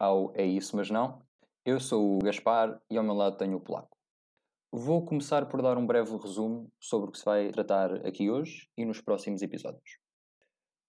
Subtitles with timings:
[0.00, 1.22] ao É Isso Mas Não.
[1.62, 3.94] Eu sou o Gaspar e ao meu lado tenho o Polaco.
[4.72, 8.66] Vou começar por dar um breve resumo sobre o que se vai tratar aqui hoje
[8.78, 9.98] e nos próximos episódios.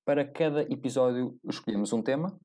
[0.05, 2.39] Para cada episódio escolhemos um tema,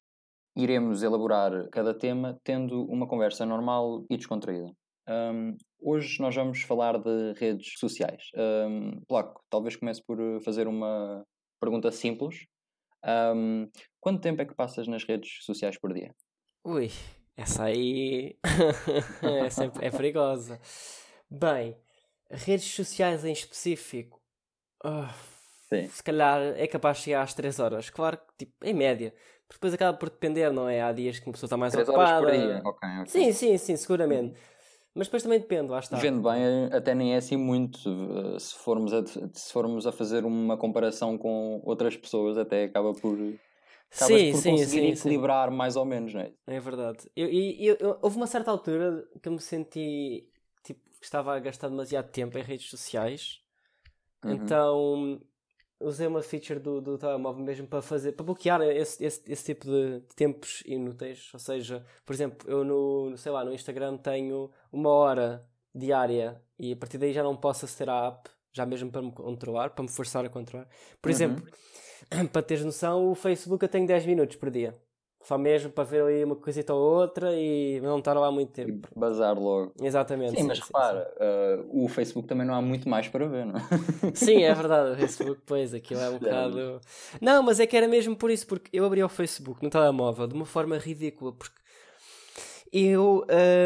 [0.56, 4.73] iremos elaborar cada tema tendo uma conversa normal e descontraída.
[5.09, 8.25] Um, hoje nós vamos falar de redes sociais.
[8.34, 11.25] Um, Polaco, talvez comece por fazer uma
[11.61, 12.45] pergunta simples
[13.06, 13.70] um,
[14.01, 16.12] quanto tempo é que passas nas redes sociais por dia?
[16.66, 16.91] Ui,
[17.37, 18.37] essa aí
[19.23, 20.61] é, sempre, é perigosa.
[21.30, 21.77] Bem,
[22.29, 24.20] redes sociais em específico,
[24.84, 25.06] uh,
[25.89, 27.89] se calhar é capaz de chegar às 3 horas.
[27.89, 29.15] Claro que, tipo, em média.
[29.47, 30.83] Porque depois acaba por depender, não é?
[30.83, 32.27] Há dias que uma pessoa está mais 3 ocupada.
[32.27, 32.62] Horas por dia.
[32.64, 33.06] Okay, okay.
[33.06, 34.37] Sim, sim, sim, seguramente.
[34.92, 35.97] Mas depois também depende, lá está.
[35.98, 37.78] Vendo bem, até nem é assim muito.
[38.41, 43.17] Se formos a, se formos a fazer uma comparação com outras pessoas, até acaba por.
[44.05, 46.33] Sim, por sim, conseguir sim, equilibrar mais ou menos, não é?
[46.47, 47.11] É verdade.
[47.16, 50.28] Eu, eu, eu, houve uma certa altura que eu me senti
[50.62, 53.41] tipo, que estava a gastar demasiado tempo em redes sociais.
[54.25, 54.33] Uhum.
[54.33, 55.20] Então
[55.80, 59.66] usei uma feature do, do telemóvel mesmo para fazer, para bloquear esse, esse, esse tipo
[59.66, 61.31] de tempos inúteis.
[61.33, 66.72] Ou seja, por exemplo, eu no, sei lá, no Instagram tenho uma hora diária e
[66.72, 69.83] a partir daí já não posso aceder à app, já mesmo para me controlar, para
[69.83, 70.66] me forçar a controlar.
[71.00, 71.14] Por uhum.
[71.14, 71.47] exemplo,
[72.33, 74.75] para teres noção, o Facebook eu tenho 10 minutos por dia.
[75.27, 78.89] Só mesmo para ver ali uma coisita ou outra e não estar lá muito tempo.
[78.95, 79.73] E bazar logo.
[79.83, 80.31] Exatamente.
[80.31, 81.75] Sim, sim mas sim, repara, sim.
[81.75, 83.62] Uh, o Facebook também não há muito mais para ver, não é?
[84.15, 84.93] Sim, é verdade.
[84.93, 86.81] O Facebook, pois, aquilo é um bocado.
[87.21, 90.29] Não, mas é que era mesmo por isso, porque eu abri o Facebook no telemóvel
[90.29, 91.57] de uma forma ridícula, porque
[92.84, 93.25] eu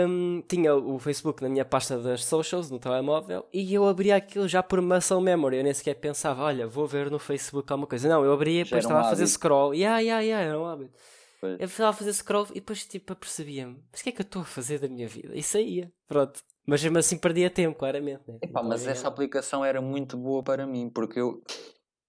[0.09, 4.47] um, tinha o Facebook na minha pasta das socials no telemóvel e eu abria aquilo
[4.47, 5.56] já por muscle memory.
[5.56, 8.09] Eu nem sequer pensava, olha, vou ver no Facebook alguma coisa.
[8.09, 9.75] Não, eu abria e depois estava um a fazer scroll.
[9.75, 10.93] Yeah, yeah, yeah, era um hábito.
[11.41, 11.59] Pois.
[11.59, 14.25] Eu estava a fazer scroll e depois tipo apercebia-me, mas o que é que eu
[14.25, 15.34] estou a fazer da minha vida?
[15.34, 16.41] E saía, pronto.
[16.66, 18.22] Mas mesmo assim perdia tempo, claramente.
[18.28, 18.38] Né?
[18.43, 21.43] Epá, mas essa aplicação era muito boa para mim, porque eu,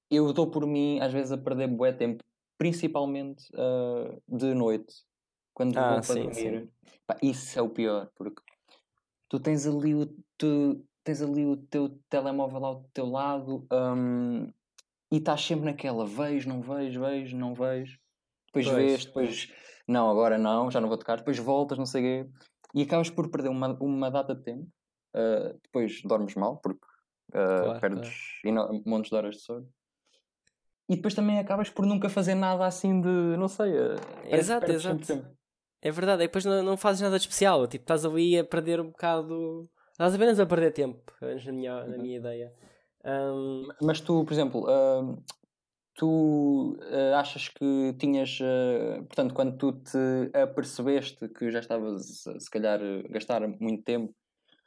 [0.10, 2.22] eu dou por mim às vezes a perder bué tempo,
[2.58, 4.94] principalmente uh, de noite,
[5.62, 6.70] quando ah, vou para sim, dormir.
[7.04, 8.42] Epá, isso é o pior, porque
[9.30, 10.08] tu tens ali o,
[10.38, 14.52] tu, tens ali o teu telemóvel ao teu lado um,
[15.12, 18.00] e estás sempre naquela, vejo, não vejo, vejo, não vejo
[18.48, 18.76] depois pois.
[18.76, 19.54] vês, depois
[19.88, 22.32] não, agora não, já não vou tocar, depois voltas, não sei o quê,
[22.74, 24.68] e acabas por perder uma, uma data de tempo,
[25.16, 26.86] uh, depois dormes mal, porque
[27.30, 28.84] uh, claro, perdes claro.
[28.86, 29.70] montes de horas de sono.
[30.90, 33.96] E depois também acabas por nunca fazer nada assim de, não sei, uh,
[34.26, 35.26] exato, exato.
[35.82, 38.80] É verdade, e depois não, não fazes nada de especial, tipo, estás ali a perder
[38.80, 39.68] um bocado.
[39.92, 42.02] Estás apenas a perder tempo, na minha, na uhum.
[42.02, 42.54] minha ideia.
[43.04, 43.68] Um...
[43.82, 45.24] Mas tu, por exemplo, uh,
[45.96, 52.50] tu uh, achas que tinhas, uh, portanto, quando tu te apercebeste que já estavas, se
[52.50, 54.14] calhar, a gastar muito tempo,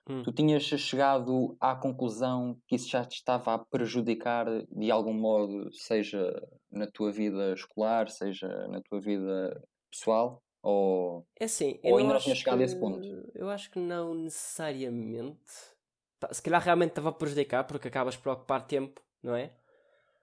[0.09, 0.23] hum.
[0.25, 5.73] tu tinhas chegado à conclusão que isso já te estava a prejudicar de algum modo,
[5.73, 6.43] seja
[6.73, 10.44] na tua vida escolar, seja na tua vida pessoal?
[10.67, 13.07] Ou, é assim, ou ainda não tinha chegado a esse ponto?
[13.35, 15.53] Eu acho que não necessariamente.
[16.33, 19.53] Se calhar realmente estava a prejudicar, porque acabas por ocupar tempo, não é?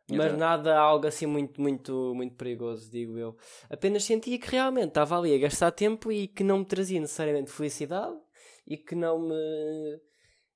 [0.10, 3.38] Mas nada, algo assim muito, muito, muito perigoso, digo eu.
[3.70, 7.52] Apenas sentia que realmente estava ali a gastar tempo e que não me trazia necessariamente
[7.52, 8.18] felicidade
[8.66, 10.02] e que não me.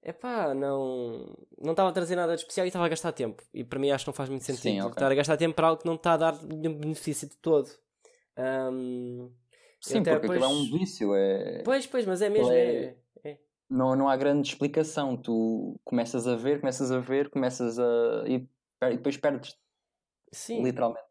[0.01, 1.37] Epá, não.
[1.61, 3.43] Não estava a trazer nada de especial e estava a gastar tempo.
[3.53, 4.93] E para mim acho que não faz muito sentido Sim, okay.
[4.93, 7.69] estar a gastar tempo para algo que não está a dar nenhum benefício de todo.
[8.35, 9.31] Um,
[9.89, 10.41] Sim, porque depois...
[10.41, 11.15] aquilo é um vício.
[11.15, 11.61] É...
[11.63, 12.51] Pois, pois, mas é mesmo.
[12.51, 12.57] É...
[12.59, 12.95] é...
[13.23, 13.37] É.
[13.69, 15.15] Não, não há grande explicação.
[15.17, 18.23] Tu começas a ver, começas a ver, começas a.
[18.27, 18.47] E
[18.91, 19.55] e depois perdes.
[20.31, 20.63] Sim.
[20.63, 21.05] Literalmente.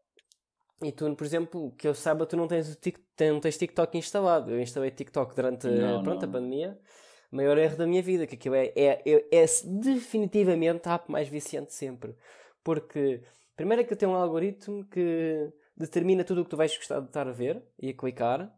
[0.83, 3.97] E tu, por exemplo, que eu saiba, tu não tens, o tic, não tens TikTok
[3.97, 4.51] instalado.
[4.51, 6.29] Eu instalei TikTok durante não, pronto, não.
[6.29, 6.79] a pandemia.
[7.31, 11.11] O maior erro da minha vida, que aquilo é, é, é, é definitivamente a app
[11.11, 12.15] mais viciante sempre.
[12.63, 13.23] Porque,
[13.55, 16.99] primeiro é que eu tenho um algoritmo que determina tudo o que tu vais gostar
[16.99, 18.53] de estar a ver e a clicar.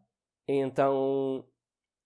[0.48, 1.44] E então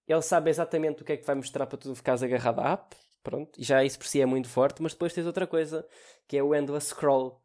[0.06, 2.96] ele sabe exatamente o que é que vai mostrar para tu ficares agarrado à app.
[3.22, 5.86] Pronto, e já isso por si é muito forte, mas depois tens outra coisa
[6.26, 7.40] que é o endless scroll.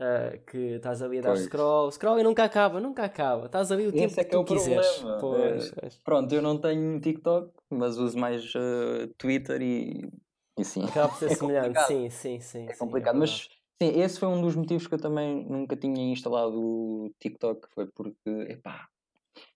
[0.00, 1.44] Uh, que estás ali a dar pois.
[1.44, 3.46] scroll, scroll e nunca acaba, nunca acaba.
[3.46, 5.04] Estás ali o tempo Esse é que, que é o quiseres.
[5.20, 5.88] Pois, é.
[6.02, 10.10] Pronto, eu não tenho TikTok, mas uso mais uh, Twitter e,
[10.58, 10.84] e sim.
[10.84, 12.66] Acaba por ser é semelhante, sim, sim, sim.
[12.66, 13.48] É complicado, sim, é mas
[13.82, 17.68] sim, esse foi um dos motivos que eu também nunca tinha instalado o TikTok.
[17.74, 18.88] Foi porque, epá,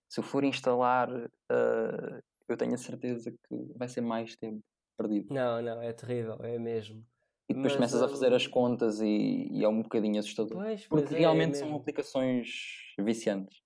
[0.07, 4.63] se eu for instalar, uh, eu tenho a certeza que vai ser mais tempo
[4.97, 5.33] perdido.
[5.33, 7.05] Não, não, é terrível, é mesmo.
[7.47, 10.57] E depois Mas, começas a fazer as contas e, e é um bocadinho assustador.
[10.57, 12.47] Pois, Porque é, realmente é são aplicações
[12.97, 13.61] viciantes.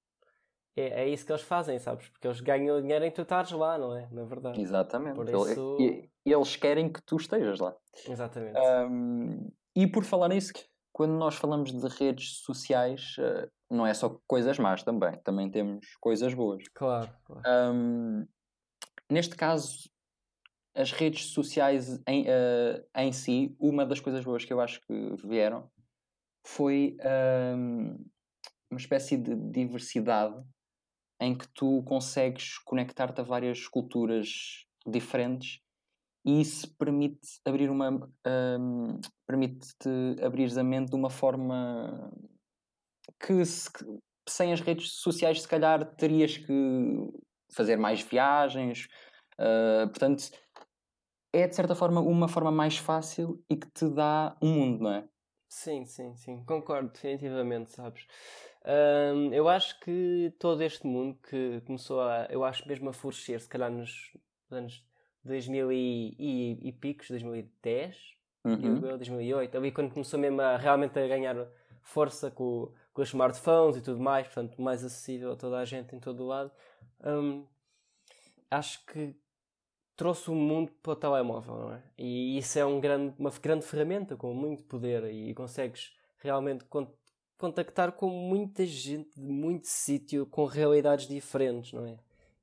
[0.76, 2.10] é, é isso que eles fazem, sabes?
[2.10, 4.10] Porque eles ganham dinheiro em tu estares lá, não é?
[4.12, 4.60] Na verdade.
[4.60, 5.16] Exatamente.
[5.16, 5.78] Por isso...
[5.80, 7.76] E, eles querem que tu estejas lá.
[8.08, 8.60] Exatamente.
[8.60, 10.52] Um, e por falar nisso,
[10.92, 15.86] quando nós falamos de redes sociais, uh, não é só coisas más também, também temos
[16.00, 16.64] coisas boas.
[16.74, 17.10] Claro.
[17.24, 17.42] claro.
[17.74, 18.28] Um,
[19.10, 19.90] neste caso,
[20.76, 25.16] as redes sociais em, uh, em si, uma das coisas boas que eu acho que
[25.28, 25.70] vieram
[26.46, 26.98] foi
[27.56, 28.06] um,
[28.72, 30.42] uma espécie de diversidade
[31.22, 35.60] em que tu consegues conectar-te a várias culturas diferentes
[36.26, 37.90] e isso permite abrir uma
[38.26, 39.90] um, permite-te
[40.24, 42.12] abrir a mente de uma forma
[43.20, 43.70] que, se,
[44.28, 46.54] sem as redes sociais se calhar terias que
[47.54, 48.88] fazer mais viagens
[49.40, 50.30] uh, portanto
[51.34, 54.94] é de certa forma uma forma mais fácil e que te dá um mundo, não
[54.94, 55.08] é?
[55.48, 58.06] Sim, sim, sim, concordo definitivamente, sabes?
[58.66, 63.40] Um, eu acho que todo este mundo que começou a, eu acho mesmo a florescer,
[63.40, 64.12] se calhar nos
[64.52, 64.86] anos
[65.24, 67.98] 2000 e, e, e picos, 2010,
[68.46, 68.80] uhum.
[68.98, 71.36] 2008, ali quando começou mesmo a realmente a ganhar
[71.82, 75.96] força com, com os smartphones e tudo mais, portanto mais acessível a toda a gente
[75.96, 76.52] em todo o lado.
[77.04, 77.46] Um,
[78.50, 79.16] acho que
[79.96, 81.84] trouxe o mundo para o telemóvel, não é?
[81.98, 86.66] E isso é um grande, uma grande ferramenta com muito poder e consegues realmente
[87.38, 91.98] contactar com muita gente de muito sítio com realidades diferentes, não é?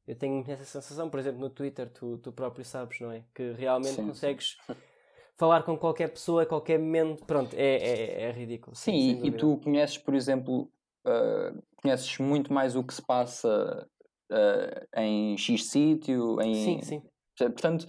[0.06, 3.24] Eu tenho essa sensação, por exemplo, no Twitter, tu, tu próprio sabes, não é?
[3.34, 4.74] Que realmente sim, consegues sim.
[5.36, 7.24] falar com qualquer pessoa a qualquer momento.
[7.24, 8.74] Pronto, é, é, é ridículo.
[8.74, 10.70] Sim, e, e, tu conheces, por exemplo,
[11.06, 13.88] uh, conheces muito mais o que se passa
[14.30, 16.54] uh, em X sítio, em...
[16.54, 17.02] Sim, sim.
[17.38, 17.86] Portanto,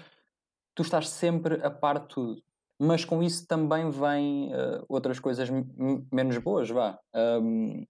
[0.75, 2.43] tu estás sempre a par de tudo
[2.79, 5.49] mas com isso também vêm uh, outras coisas
[6.11, 6.99] menos boas, vá.
[7.15, 7.85] Um,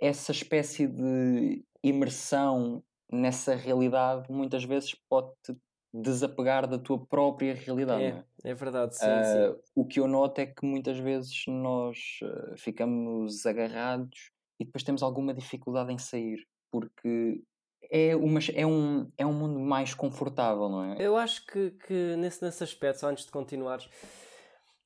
[0.00, 5.56] essa espécie de imersão nessa realidade muitas vezes pode-te
[5.92, 8.02] desapegar da tua própria realidade.
[8.02, 8.50] É, é?
[8.50, 12.56] é verdade, sim, uh, sim, O que eu noto é que muitas vezes nós uh,
[12.56, 14.30] ficamos agarrados
[14.60, 17.42] e depois temos alguma dificuldade em sair, porque
[17.90, 20.96] é, uma, é, um, é um mundo mais confortável, não é?
[20.98, 23.88] Eu acho que, que nesse, nesse aspecto, só antes de continuares,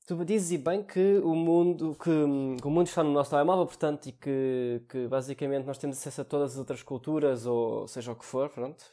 [0.07, 4.09] tu dizes bem que o mundo, que, que, o mundo está no nosso telemóvel, portanto,
[4.09, 8.17] e que, que basicamente nós temos acesso a todas as outras culturas, ou seja o
[8.17, 8.85] que for, pronto,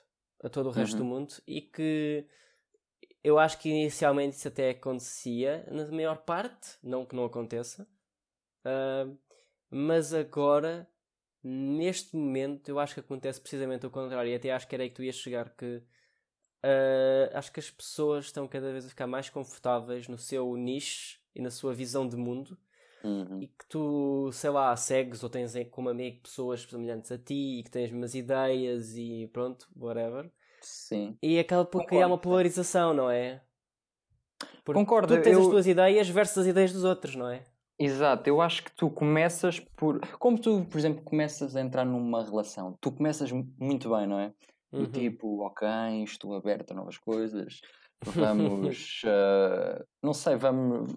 [0.44, 1.00] a todo o resto uhum.
[1.00, 2.26] do mundo, e que
[3.24, 7.88] eu acho que inicialmente isso até acontecia, na maior parte, não que não aconteça,
[8.66, 9.18] uh,
[9.70, 10.90] mas agora
[11.44, 14.90] neste momento eu acho que acontece precisamente o contrário e até acho que era aí
[14.90, 15.78] que tu ias chegar que
[16.64, 21.20] uh, acho que as pessoas estão cada vez a ficar mais confortáveis no seu nicho
[21.34, 22.58] e na sua visão de mundo
[23.04, 23.42] uhum.
[23.42, 27.64] e que tu, sei lá, segues ou tens como amigo pessoas semelhantes a ti e
[27.64, 30.32] que tens as mesmas ideias e pronto, whatever.
[30.62, 31.18] Sim.
[31.22, 33.42] E acaba por criar uma polarização, não é?
[34.64, 35.16] Porque Concordo.
[35.16, 35.42] Tu tens eu...
[35.42, 37.44] as tuas ideias versus as ideias dos outros, não é?
[37.80, 40.02] Exato, eu acho que tu começas por.
[40.18, 44.34] Como tu, por exemplo, começas a entrar numa relação, tu começas muito bem, não é?
[44.72, 44.86] Uhum.
[44.92, 45.68] tipo, ok,
[46.04, 47.62] estou aberto a novas coisas,
[48.06, 49.02] vamos.
[49.06, 50.94] uh, não sei, vamos.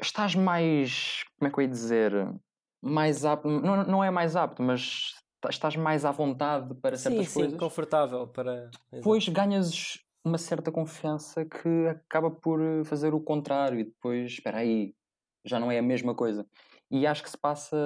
[0.00, 1.24] Estás mais.
[1.38, 2.12] Como é que eu ia dizer?
[2.82, 3.48] Mais apto.
[3.48, 5.14] Não, não é mais apto, mas
[5.50, 7.52] estás mais à vontade para certas sim, coisas.
[7.52, 8.70] Sim, confortável para.
[8.92, 14.94] Depois ganhas uma certa confiança que acaba por fazer o contrário e depois, espera aí,
[15.44, 16.46] já não é a mesma coisa.
[16.90, 17.76] E acho que se passa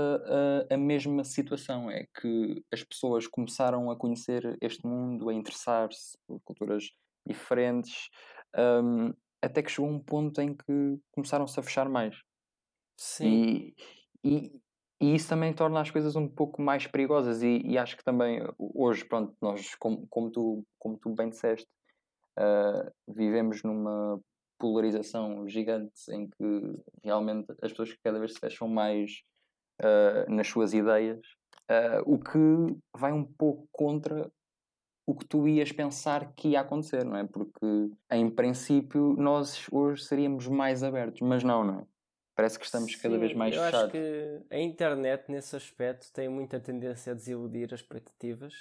[0.70, 6.16] a, a, mesma situação, é que as pessoas começaram a conhecer este mundo, a interessar-se
[6.26, 6.90] por culturas
[7.26, 8.08] diferentes,
[8.56, 9.12] um,
[9.42, 12.20] até que chegou um ponto em que começaram-se a fechar mais.
[12.96, 13.26] Sim.
[13.26, 13.74] E,
[14.24, 14.60] e,
[15.00, 17.42] e, isso também torna as coisas um pouco mais perigosas.
[17.42, 21.68] E, e acho que também hoje, pronto, nós, como, como, tu, como tu bem disseste,
[22.38, 24.20] uh, vivemos numa
[24.58, 29.22] polarização gigante em que realmente as pessoas cada vez se fecham mais
[29.80, 31.20] uh, nas suas ideias,
[31.70, 34.28] uh, o que vai um pouco contra
[35.08, 37.24] o que tu ias pensar que ia acontecer, não é?
[37.24, 37.66] Porque
[38.10, 41.86] em princípio nós hoje seríamos mais abertos, mas não, não é?
[42.36, 43.84] Parece que estamos cada Sim, vez mais eu fechados.
[43.84, 48.54] acho que a internet, nesse aspecto, tem muita tendência a desiludir as expectativas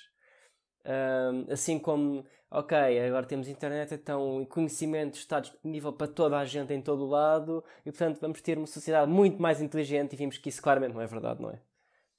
[0.88, 6.46] um, assim como, ok, agora temos internet, então o conhecimento está disponível para toda a
[6.46, 10.16] gente em todo o lado e, portanto, vamos ter uma sociedade muito mais inteligente e
[10.16, 11.60] vimos que isso claramente não é verdade, não é?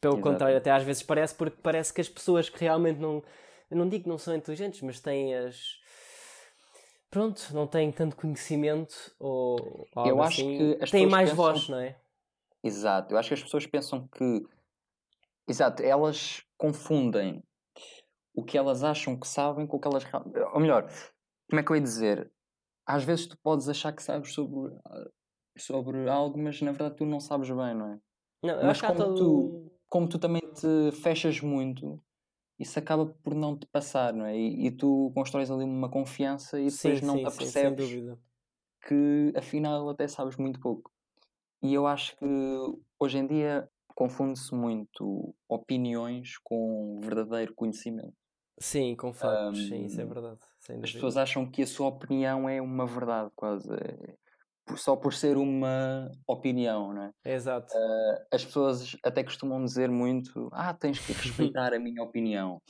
[0.00, 0.28] Pelo Exato.
[0.30, 3.22] contrário, até às vezes parece, porque parece que as pessoas que realmente não.
[3.70, 5.78] Eu não digo que não são inteligentes, mas têm as.
[7.10, 11.44] Pronto, não têm tanto conhecimento ou algo eu acho assim, que as têm mais pensam...
[11.44, 11.98] voz, não é?
[12.62, 14.46] Exato, eu acho que as pessoas pensam que.
[15.46, 17.42] Exato, elas confundem
[18.34, 20.04] o que elas acham que sabem com o que elas.
[20.52, 20.88] Ou melhor,
[21.48, 22.30] como é que eu ia dizer?
[22.86, 24.72] Às vezes tu podes achar que sabes sobre,
[25.58, 28.00] sobre algo, mas na verdade tu não sabes bem, não é?
[28.42, 29.14] Não, mas como, todo...
[29.16, 32.00] tu, como tu também te fechas muito,
[32.58, 34.36] isso acaba por não te passar, não é?
[34.36, 37.90] E, e tu constróis ali uma confiança e depois sim, não sim, te apercebes
[38.86, 40.90] que afinal até sabes muito pouco.
[41.62, 42.24] E eu acho que
[42.98, 48.14] hoje em dia confunde-se muito opiniões com verdadeiro conhecimento.
[48.60, 50.40] Sim, com factos, um, sim, isso é verdade.
[50.82, 53.68] as pessoas acham que a sua opinião é uma verdade, quase.
[54.76, 57.12] Só por ser uma opinião, não é?
[57.24, 57.72] Exato.
[57.74, 62.60] Uh, as pessoas até costumam dizer muito: Ah, tens que respeitar a minha opinião.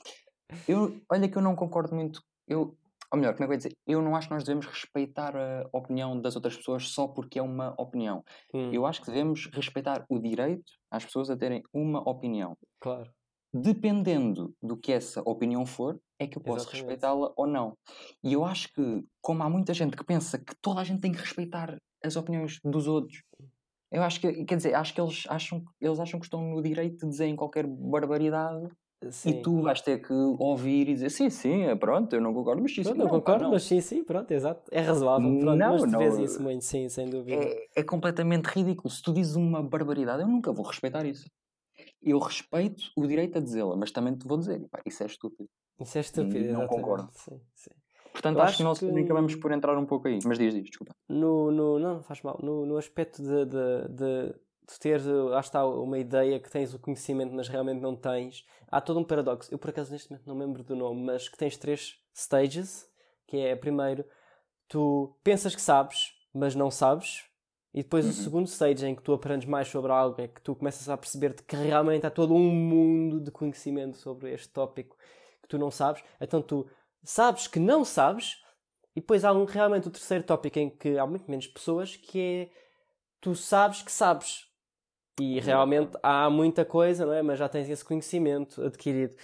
[0.67, 2.23] Eu, olha que eu não concordo muito.
[2.47, 2.77] Eu,
[3.13, 3.77] ou melhor, como é que eu ia dizer?
[3.87, 7.43] Eu não acho que nós devemos respeitar a opinião das outras pessoas só porque é
[7.43, 8.25] uma opinião.
[8.53, 8.71] Hum.
[8.73, 12.57] Eu acho que devemos respeitar o direito às pessoas a terem uma opinião.
[12.81, 13.11] Claro.
[13.53, 17.77] Dependendo do que essa opinião for, é que eu posso respeitá-la ou não.
[18.23, 21.13] E eu acho que, como há muita gente que pensa que toda a gente tem
[21.13, 23.23] que respeitar as opiniões dos outros,
[23.91, 27.07] eu acho que, quer dizer, acho que eles acham, eles acham que estão no direito
[27.07, 28.71] de dizer qualquer barbaridade
[29.11, 29.31] Sim.
[29.31, 32.61] E tu vais ter que ouvir e dizer sim, sim, é pronto, eu não concordo,
[32.61, 32.95] mas sim, sim.
[32.95, 33.53] Não, concordo, não.
[33.53, 34.69] mas sim, sim, pronto, exato.
[34.73, 37.37] É razoável, pronto, não, mas tu não, vês isso muito, sim, sem dúvida.
[37.37, 38.91] É, é completamente ridículo.
[38.91, 41.31] Se tu dizes uma barbaridade, eu nunca vou respeitar isso.
[42.03, 45.49] Eu respeito o direito a dizê-la, mas também te vou dizer, pá, isso é estúpido.
[45.81, 47.09] Isso é estúpido, Não concordo.
[47.13, 47.71] Sim, sim.
[48.13, 48.87] Portanto, acho, acho, que nós que...
[48.87, 50.19] acabamos por entrar um pouco aí.
[50.25, 50.95] Mas diz, diz, desculpa.
[51.09, 52.39] No, no, não, faz mal.
[52.43, 54.35] No, no aspecto de, de, de
[54.69, 58.45] de ter, lá está, uma ideia que tens o conhecimento, mas realmente não tens.
[58.71, 59.53] Há todo um paradoxo.
[59.53, 62.87] Eu, por acaso, neste momento não me lembro do nome, mas que tens três stages,
[63.27, 64.05] que é, primeiro,
[64.69, 67.25] tu pensas que sabes, mas não sabes.
[67.79, 68.11] E depois uhum.
[68.11, 70.97] o segundo stage, em que tu aprendes mais sobre algo, é que tu começas a
[70.97, 74.97] perceber-te que realmente há todo um mundo de conhecimento sobre este tópico
[75.41, 76.03] que tu não sabes.
[76.21, 76.69] Então tu
[77.05, 78.43] sabes que não sabes,
[78.97, 82.21] e depois há um, realmente o terceiro tópico em que há muito menos pessoas, que
[82.21, 82.51] é
[83.21, 84.49] tu sabes que sabes,
[85.21, 87.23] e realmente há muita coisa, não é?
[87.23, 89.15] Mas já tens esse conhecimento adquirido.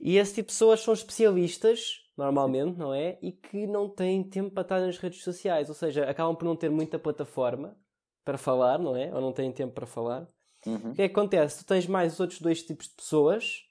[0.00, 3.18] E esse tipo de pessoas são especialistas, normalmente, não é?
[3.20, 5.68] E que não têm tempo para estar nas redes sociais.
[5.68, 7.81] Ou seja, acabam por não ter muita plataforma
[8.24, 9.12] para falar, não é?
[9.12, 10.26] Ou não têm tempo para falar.
[10.66, 10.90] Uhum.
[10.90, 11.58] O que é que acontece?
[11.58, 13.64] Tu tens mais outros dois tipos de pessoas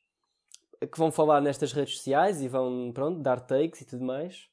[0.80, 4.48] que vão falar nestas redes sociais e vão, pronto, dar takes e tudo mais.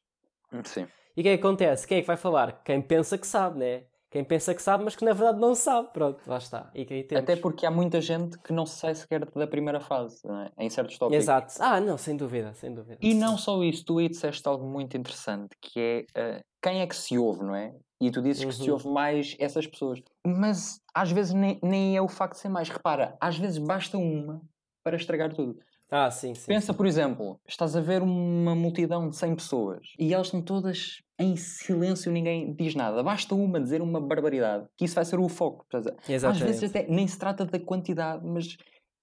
[0.64, 0.86] Sim.
[1.16, 1.86] E o que é que acontece?
[1.86, 2.62] Quem é que vai falar?
[2.62, 3.84] Quem pensa que sabe, né?
[4.10, 5.88] Quem pensa que sabe, mas que na verdade não sabe.
[5.92, 6.72] Pronto, lá está.
[7.16, 10.64] Até porque há muita gente que não se sai sequer da primeira fase, é?
[10.64, 11.22] em certos tópicos.
[11.22, 11.54] Exato.
[11.60, 12.98] Ah, não, sem dúvida, sem dúvida.
[13.02, 16.86] E não só isso, tu aí disseste algo muito interessante, que é uh, quem é
[16.86, 17.74] que se ouve, não é?
[18.00, 18.48] E tu dizes uhum.
[18.48, 18.72] que se uhum.
[18.72, 20.00] ouve mais essas pessoas.
[20.24, 22.68] Mas às vezes nem, nem é o facto de ser mais.
[22.68, 24.40] Repara, às vezes basta uma
[24.84, 25.58] para estragar tudo.
[25.90, 26.46] Ah, sim, sim.
[26.46, 26.76] Pensa, sim.
[26.76, 31.34] por exemplo, estás a ver uma multidão de 100 pessoas e elas estão todas em
[31.34, 33.02] silêncio, ninguém diz nada.
[33.02, 35.66] Basta uma dizer uma barbaridade, que isso vai ser o foco.
[36.08, 36.26] Exatamente.
[36.26, 38.56] Às vezes até nem se trata da quantidade, mas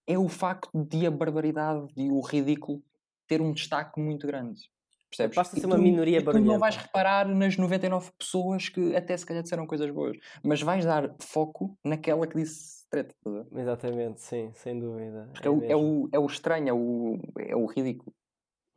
[0.08, 2.82] é o facto de a barbaridade e o ridículo
[3.28, 4.70] ter um destaque muito grande.
[5.16, 5.36] Percebes?
[5.36, 6.50] Basta ser uma minoria barulhenta.
[6.50, 10.62] Tu não vais reparar nas 99 pessoas que até se calhar disseram coisas boas, mas
[10.62, 13.16] vais dar foco naquela que disse treta.
[13.56, 15.30] Exatamente, sim, sem dúvida.
[15.34, 18.14] Porque é, é, o, é, o, é o estranho, é o, é o ridículo.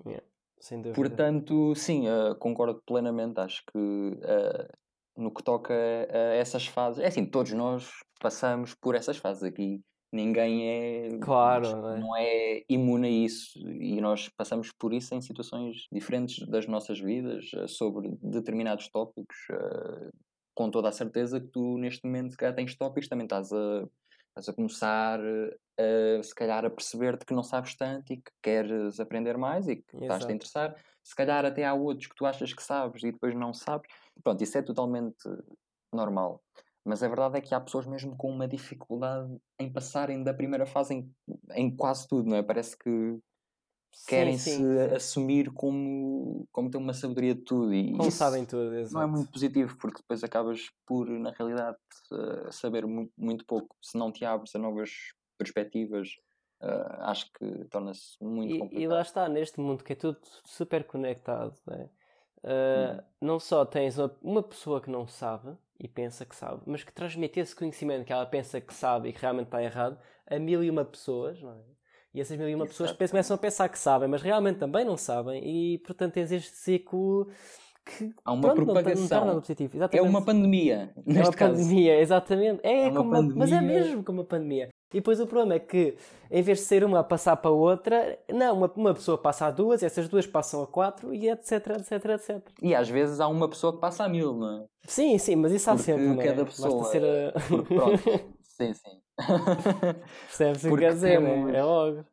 [0.06, 0.24] Yeah,
[0.60, 0.94] sem dúvida.
[0.94, 3.40] Portanto, sim, uh, concordo plenamente.
[3.40, 4.78] Acho que uh,
[5.16, 7.90] no que toca a essas fases, é assim, todos nós
[8.20, 11.98] passamos por essas fases aqui ninguém é claro não é?
[11.98, 12.62] não é?
[12.68, 13.58] Imune a isso.
[13.58, 19.36] E nós passamos por isso em situações diferentes das nossas vidas eh, sobre determinados tópicos
[19.50, 20.10] eh,
[20.54, 23.88] com toda a certeza que tu neste momento se calhar tens tópicos também estás a,
[24.28, 28.98] estás a começar a, se calhar a perceber-te que não sabes tanto e que queres
[28.98, 30.74] aprender mais e que estás a interessar.
[31.04, 33.88] Se calhar até há outros que tu achas que sabes e depois não sabes.
[34.22, 35.16] Pronto, isso é totalmente
[35.92, 36.42] normal
[36.88, 40.64] mas a verdade é que há pessoas mesmo com uma dificuldade em passarem da primeira
[40.64, 41.14] fase em,
[41.52, 42.42] em quase tudo, não é?
[42.42, 43.20] Parece que
[44.06, 44.94] querem sim, sim, se sim.
[44.94, 48.94] assumir como, como ter uma sabedoria de tudo e como sabem tudo, exato.
[48.94, 51.76] não é muito positivo porque depois acabas por na realidade
[52.12, 54.90] uh, saber muito, muito pouco se não te abres a novas
[55.36, 56.08] perspectivas
[56.62, 60.18] uh, acho que torna-se muito e, complicado e lá está, neste mundo que é tudo
[60.44, 61.82] super conectado não, é?
[61.82, 63.04] uh, hum.
[63.20, 66.92] não só tens uma, uma pessoa que não sabe e pensa que sabe, mas que
[66.92, 70.62] transmite esse conhecimento que ela pensa que sabe e que realmente está errado a mil
[70.62, 71.58] e uma pessoas, não é?
[72.14, 74.96] E essas mil e uma pessoas começam a pensar que sabem, mas realmente também não
[74.96, 77.28] sabem, e portanto tens este ciclo
[77.84, 79.26] que há uma pronto, propagação.
[79.26, 80.92] Não, não é uma pandemia.
[81.06, 81.54] É uma caso.
[81.54, 82.60] pandemia, exatamente.
[82.62, 84.68] É, é como uma, mas é mesmo como uma pandemia.
[84.90, 85.96] E depois o problema é que,
[86.30, 89.50] em vez de ser uma a passar para outra, não, uma, uma pessoa passa a
[89.50, 92.48] duas, essas duas passam a quatro e etc, etc, etc.
[92.62, 94.64] E às vezes há uma pessoa que passa a mil, não é?
[94.86, 96.44] Sim, sim, mas isso há Porque sempre, cada é?
[96.44, 96.78] pessoa...
[96.78, 97.32] Basta ser a...
[97.68, 98.02] Pronto,
[98.42, 99.00] sim, sim.
[100.26, 101.54] Percebes o que quer dizer, temos...
[101.54, 102.04] é logo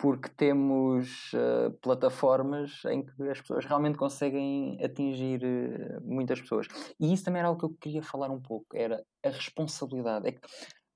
[0.00, 6.66] porque temos uh, plataformas em que as pessoas realmente conseguem atingir uh, muitas pessoas.
[6.98, 10.28] E isso também era algo que eu queria falar um pouco, era a responsabilidade.
[10.28, 10.40] É que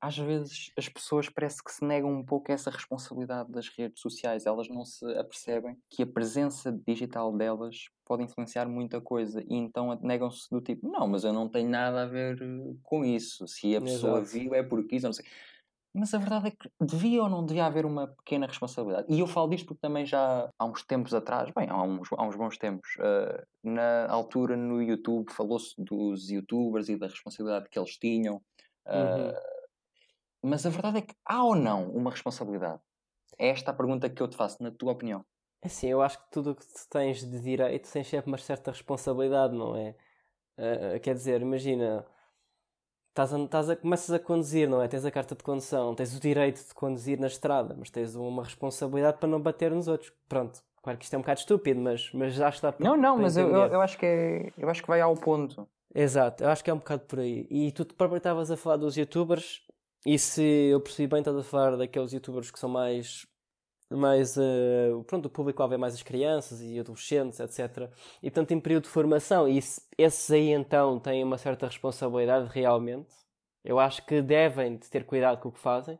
[0.04, 4.44] às vezes as pessoas parece que se negam um pouco essa responsabilidade das redes sociais.
[4.44, 9.98] Elas não se apercebem que a presença digital delas pode influenciar muita coisa e então
[10.02, 13.48] negam-se do tipo, não, mas eu não tenho nada a ver eh, com isso.
[13.48, 14.38] Se a pessoa Exato.
[14.38, 15.24] viu é porque isso, não sei.
[15.94, 19.06] Mas a verdade é que devia ou não devia haver uma pequena responsabilidade.
[19.08, 22.26] E eu falo disto porque também já há uns tempos atrás, bem, há uns, há
[22.26, 27.78] uns bons tempos, uh, na altura no YouTube falou-se dos youtubers e da responsabilidade que
[27.78, 28.42] eles tinham.
[28.84, 29.53] Uh, uhum.
[30.44, 32.80] Mas a verdade é que há ou não uma responsabilidade?
[33.38, 35.24] É esta a pergunta que eu te faço, na tua opinião.
[35.62, 38.36] É assim, eu acho que tudo o que tu tens de direito tens sempre uma
[38.36, 39.96] certa responsabilidade, não é?
[40.58, 42.06] Uh, quer dizer, imagina
[43.08, 44.86] estás a, estás a, começas a conduzir, não é?
[44.86, 48.44] Tens a carta de condução, tens o direito de conduzir na estrada, mas tens uma
[48.44, 50.12] responsabilidade para não bater nos outros.
[50.28, 52.74] Pronto, claro que isto é um bocado estúpido, mas, mas já está.
[52.78, 55.66] Não, não, mas eu, eu, acho que é, eu acho que vai ao ponto.
[55.94, 57.46] Exato, eu acho que é um bocado por aí.
[57.48, 59.62] E tu próprio estavas a falar dos youtubers,
[60.04, 63.26] e se eu percebi bem, estás a falar daqueles youtubers que são mais
[63.90, 67.90] mais uh, pronto, o público vê mais as crianças e adolescentes, etc.
[68.22, 73.12] E portanto, em período de formação, e esses aí então têm uma certa responsabilidade realmente.
[73.64, 75.98] Eu acho que devem de ter cuidado com o que fazem.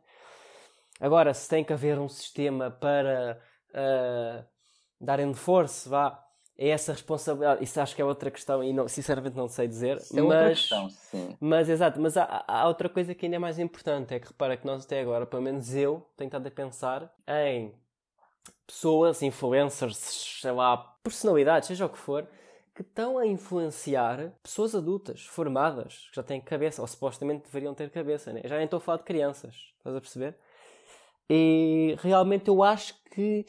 [0.99, 3.41] Agora, se tem que haver um sistema para
[3.71, 4.45] uh,
[4.99, 6.24] darem de força, vá,
[6.57, 7.63] é essa responsabilidade.
[7.63, 9.97] Isso acho que é outra questão e não, sinceramente não sei dizer.
[9.97, 11.37] Isso é mas, outra questão, sim.
[11.39, 14.55] Mas, exato, mas há, há, outra coisa que ainda é mais importante, é que repara
[14.55, 17.73] que nós até agora, pelo menos eu, tenho estado a pensar em
[18.65, 19.97] pessoas, influencers,
[20.41, 22.27] sei lá, personalidades, seja o que for,
[22.73, 27.89] que estão a influenciar pessoas adultas, formadas, que já têm cabeça, ou supostamente deveriam ter
[27.89, 28.41] cabeça, né?
[28.43, 30.35] Já nem estou a falar de crianças, estás a perceber?
[31.29, 33.45] E realmente eu acho que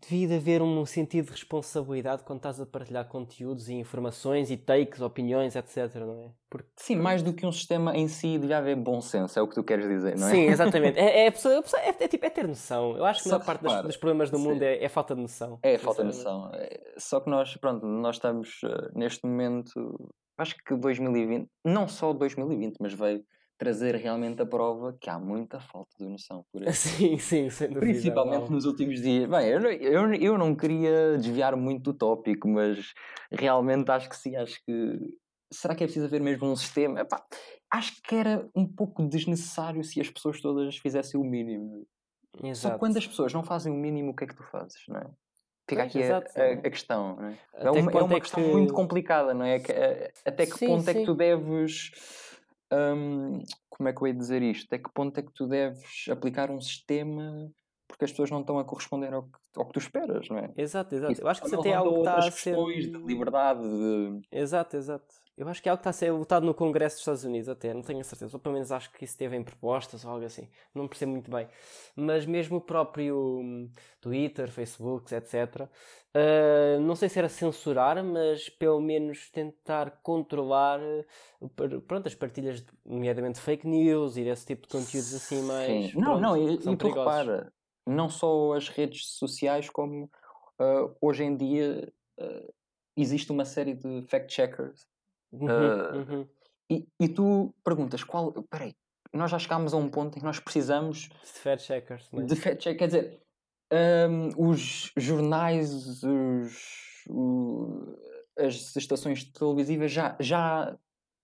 [0.00, 4.56] devia de haver um sentido de responsabilidade quando estás a partilhar conteúdos e informações e
[4.56, 6.30] takes, opiniões, etc, não é?
[6.48, 6.68] Porque...
[6.76, 9.54] Sim, mais do que um sistema em si, devia haver bom senso, é o que
[9.54, 10.30] tu queres dizer, não é?
[10.30, 10.98] Sim, exatamente.
[10.98, 12.96] É, é, é, é, tipo, é ter noção.
[12.96, 14.44] Eu acho que a maior parte das, dos problemas do sim.
[14.44, 15.58] mundo é, é, falta de noção.
[15.62, 16.50] É falta de noção.
[16.54, 22.12] É, só que nós, pronto, nós estamos uh, neste momento, acho que 2020, não só
[22.12, 23.22] 2020, mas veio
[23.60, 26.88] trazer realmente a prova que há muita falta de noção por isso.
[26.96, 27.92] Sim, sim, sem dúvida.
[27.92, 28.52] Principalmente não.
[28.52, 29.28] nos últimos dias.
[29.28, 32.94] Bem, eu, eu, eu não queria desviar muito do tópico, mas
[33.30, 34.98] realmente acho que sim, acho que.
[35.52, 37.00] Será que é preciso haver mesmo um sistema?
[37.00, 37.22] Epá,
[37.70, 41.86] acho que era um pouco desnecessário se as pessoas todas fizessem o mínimo.
[42.42, 42.74] Exato.
[42.74, 45.00] Só quando as pessoas não fazem o mínimo, o que é que tu fazes, não
[45.00, 45.06] é?
[45.68, 47.16] Fica aqui a, a, a, questão.
[47.16, 47.38] Não é?
[47.52, 48.50] é uma, é uma é questão que...
[48.50, 49.56] muito complicada, não é?
[49.56, 50.90] Eh, até que sim, ponto sim.
[50.90, 51.90] é que tu deves
[52.72, 54.66] Hum, como é que eu ia dizer isto?
[54.66, 57.50] Até que ponto é que tu deves aplicar um sistema
[57.90, 60.50] porque as pessoas não estão a corresponder ao que, ao que tu esperas, não é?
[60.56, 61.20] Exato, exato.
[61.20, 62.56] eu acho que isso até é algo que está a ser.
[62.56, 63.62] de liberdade.
[63.62, 64.20] De...
[64.30, 65.14] Exato, exato.
[65.40, 67.48] Eu acho que é algo que está a ser votado no Congresso dos Estados Unidos,
[67.48, 68.36] até, não tenho a certeza.
[68.36, 70.46] Ou pelo menos acho que isso teve em propostas ou algo assim.
[70.74, 71.48] Não percebo muito bem.
[71.96, 73.70] Mas mesmo o próprio hum,
[74.02, 75.66] Twitter, Facebook, etc.
[76.14, 82.62] Uh, não sei se era censurar, mas pelo menos tentar controlar uh, pronto, as partilhas,
[82.84, 85.90] nomeadamente fake news e esse tipo de conteúdos assim mais.
[85.90, 85.92] Sim.
[85.94, 87.50] Não, pronto, não, e, e tu repara,
[87.86, 91.90] não só as redes sociais, como uh, hoje em dia
[92.94, 94.86] existe uma série de fact-checkers
[95.32, 96.28] Uhum, uh, uhum.
[96.70, 98.32] E, e, tu perguntas qual.
[98.50, 98.74] Peraí,
[99.12, 102.08] nós já chegámos a um ponto em que nós precisamos de fact checkers.
[102.12, 102.22] É?
[102.22, 103.22] De fact check, quer dizer,
[103.72, 107.96] um, os jornais, os, o,
[108.38, 110.76] as estações televisivas já, já,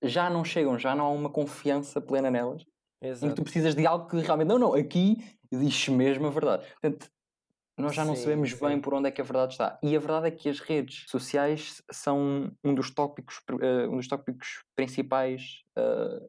[0.02, 2.64] já não chegam, já não há uma confiança plena nelas.
[3.00, 3.26] Exato.
[3.26, 4.48] Em que tu precisas de algo que realmente.
[4.48, 5.16] Não, não, aqui
[5.52, 6.66] diz mesmo a verdade.
[6.80, 7.10] Portanto,
[7.76, 8.66] nós já não sim, sabemos sim.
[8.66, 9.78] bem por onde é que a verdade está.
[9.82, 14.08] E a verdade é que as redes sociais são um dos tópicos, uh, um dos
[14.08, 16.26] tópicos principais, uh,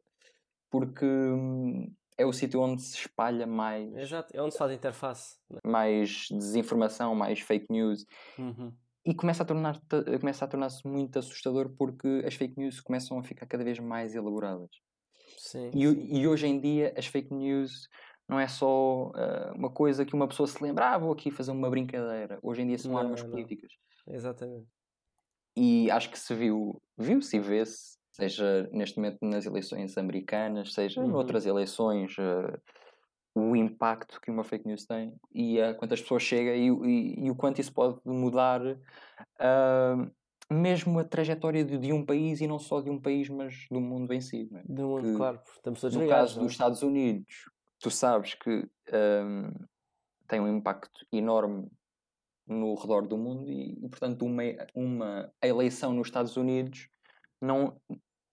[0.70, 3.96] porque um, é o sítio onde se espalha mais.
[3.96, 5.38] Exato, é onde se faz a interface.
[5.48, 5.58] Né?
[5.64, 8.04] Mais desinformação, mais fake news.
[8.38, 8.72] Uhum.
[9.06, 9.80] E começa a tornar
[10.20, 14.14] começa a tornar-se muito assustador porque as fake news começam a ficar cada vez mais
[14.14, 14.68] elaboradas.
[15.38, 16.08] Sim, e, sim.
[16.10, 17.88] e hoje em dia as fake news
[18.28, 21.50] não é só uh, uma coisa que uma pessoa se lembra, ah, vou aqui fazer
[21.50, 22.38] uma brincadeira.
[22.42, 23.30] Hoje em dia são não, armas não.
[23.30, 23.72] políticas.
[24.06, 24.66] Exatamente.
[25.56, 31.00] E acho que se viu, viu-se e vê-se, seja neste momento nas eleições americanas, seja
[31.00, 31.08] uhum.
[31.08, 32.60] noutras eleições, uh,
[33.34, 37.30] o impacto que uma fake news tem e a quantas pessoas chega e, e, e
[37.30, 40.10] o quanto isso pode mudar uh,
[40.50, 43.80] mesmo a trajetória de, de, um país e não só de um país, mas do
[43.80, 44.48] mundo em si.
[44.54, 44.62] É?
[44.66, 46.52] Do mundo, que, claro, estamos todos No ligados, caso dos é?
[46.52, 47.44] Estados Unidos,
[47.80, 49.52] tu sabes que um,
[50.26, 51.70] tem um impacto enorme
[52.46, 54.42] no redor do mundo e, e, portanto uma,
[54.74, 56.88] uma eleição nos Estados Unidos
[57.40, 57.80] não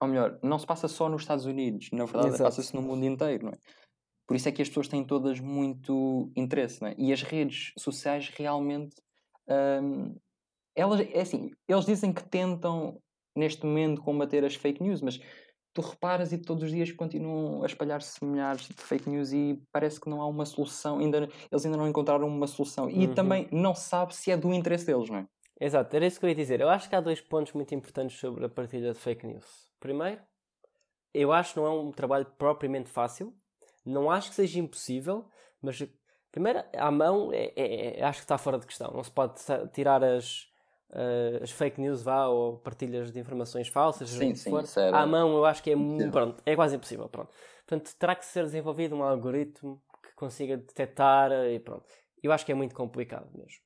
[0.02, 3.46] ou melhor, não se passa só nos Estados Unidos, na verdade passa-se no mundo inteiro,
[3.46, 3.58] não é?
[4.28, 6.96] Por isso é que as pessoas têm todas muito interesse, não é?
[6.98, 8.96] E as redes sociais realmente
[9.48, 10.16] um,
[10.76, 13.02] elas, é assim, eles dizem que tentam
[13.36, 15.20] neste momento combater as fake news, mas
[15.76, 20.00] tu reparas e todos os dias continuam a espalhar-se milhares de fake news e parece
[20.00, 23.14] que não há uma solução, ainda, eles ainda não encontraram uma solução e uhum.
[23.14, 25.28] também não sabe se é do interesse deles, não é?
[25.60, 26.62] Exato, era isso que eu ia dizer.
[26.62, 29.70] Eu acho que há dois pontos muito importantes sobre a partilha de fake news.
[29.78, 30.22] Primeiro,
[31.14, 33.34] eu acho que não é um trabalho propriamente fácil,
[33.86, 35.26] não acho que seja impossível,
[35.62, 35.86] mas
[36.32, 38.94] primeiro, à mão, é, é, é acho que está fora de questão.
[38.94, 39.42] Não se pode
[39.74, 40.48] tirar as,
[40.92, 45.00] uh, as fake news vá, ou partilhas de informações falsas, sim, sim, for, era...
[45.00, 45.76] à mão eu acho que é,
[46.12, 47.10] pronto, é quase impossível.
[47.10, 47.32] Pronto.
[47.66, 51.86] Portanto, terá que ser desenvolvido um algoritmo que consiga detectar e pronto.
[52.22, 53.60] Eu acho que é muito complicado mesmo.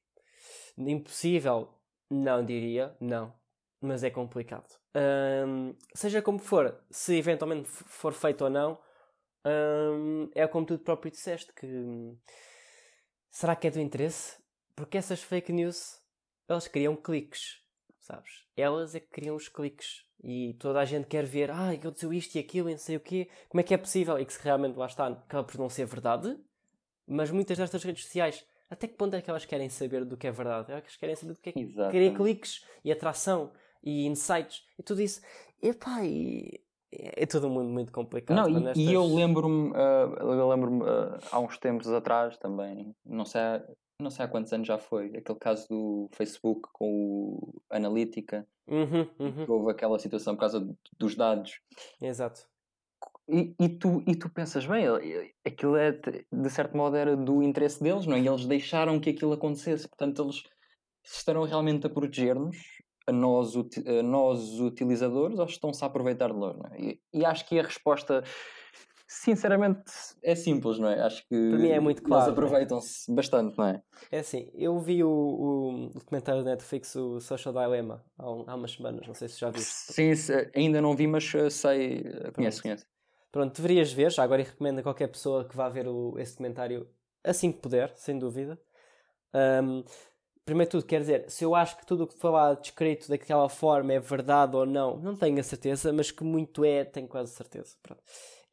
[0.78, 1.70] Impossível,
[2.10, 3.34] não diria, não,
[3.82, 4.68] mas é complicado.
[4.96, 8.80] Um, seja como for, se eventualmente for feito ou não,
[9.46, 11.68] um, é como tu próprio disseste que
[13.30, 14.38] será que é do interesse?
[14.76, 15.99] Porque essas fake news
[16.50, 17.62] elas criam cliques,
[18.00, 18.44] sabes?
[18.58, 20.04] Elas é que criam os cliques.
[20.22, 23.00] E toda a gente quer ver, ah, disse isto e aquilo e não sei o
[23.00, 23.30] quê.
[23.48, 24.20] Como é que é possível?
[24.20, 26.38] E que se realmente lá está, acaba por não ser verdade.
[27.08, 30.28] Mas muitas destas redes sociais, até que ponto é que elas querem saber do que
[30.28, 30.72] é verdade?
[30.72, 35.02] Elas querem saber do que é que cria cliques e atração e insights e tudo
[35.02, 35.22] isso.
[35.62, 36.60] Epá, e
[36.92, 38.36] é todo mundo muito complicado.
[38.36, 38.78] Não, e, nestas...
[38.78, 43.42] e, eu lembro-me, uh, eu lembro-me uh, há uns tempos atrás também, não sei,
[44.00, 49.08] não sei há quantos anos já foi, aquele caso do Facebook com o Analítica, uhum,
[49.20, 49.46] uhum.
[49.46, 51.60] que houve aquela situação por causa dos dados.
[52.02, 52.48] Exato.
[53.28, 54.86] E, e, tu, e tu pensas, bem,
[55.46, 58.22] aquilo é, de certo modo era do interesse deles, não é?
[58.22, 60.44] E eles deixaram que aquilo acontecesse, portanto eles
[61.04, 62.58] estarão realmente a proteger-nos,
[63.06, 66.82] a nós, a nós utilizadores, ou estão-se a aproveitar de nós, é?
[66.82, 68.24] E, e acho que a resposta
[69.10, 69.92] sinceramente
[70.22, 71.02] é simples, não é?
[71.02, 72.26] Acho que Para mim é muito claro.
[72.26, 72.32] Eles é?
[72.32, 73.82] aproveitam-se bastante, não é?
[74.12, 78.54] É assim, eu vi o, o documentário da Netflix, o Social Dilemma, há, um, há
[78.54, 79.92] umas semanas, não sei se já viste.
[79.94, 80.12] Sim,
[80.56, 82.86] ainda não vi, mas eh, sei, eh, conheço, conheço.
[83.32, 86.88] Pronto, deverias ver, já agora recomendo a qualquer pessoa que vá ver o, esse documentário
[87.24, 88.60] assim que puder, sem dúvida.
[89.34, 89.84] Um,
[90.46, 93.10] primeiro de tudo, quer dizer, se eu acho que tudo o que foi lá descrito
[93.10, 97.08] daquela forma é verdade ou não, não tenho a certeza, mas que muito é, tenho
[97.08, 97.76] quase certeza.
[97.82, 98.02] Pronto.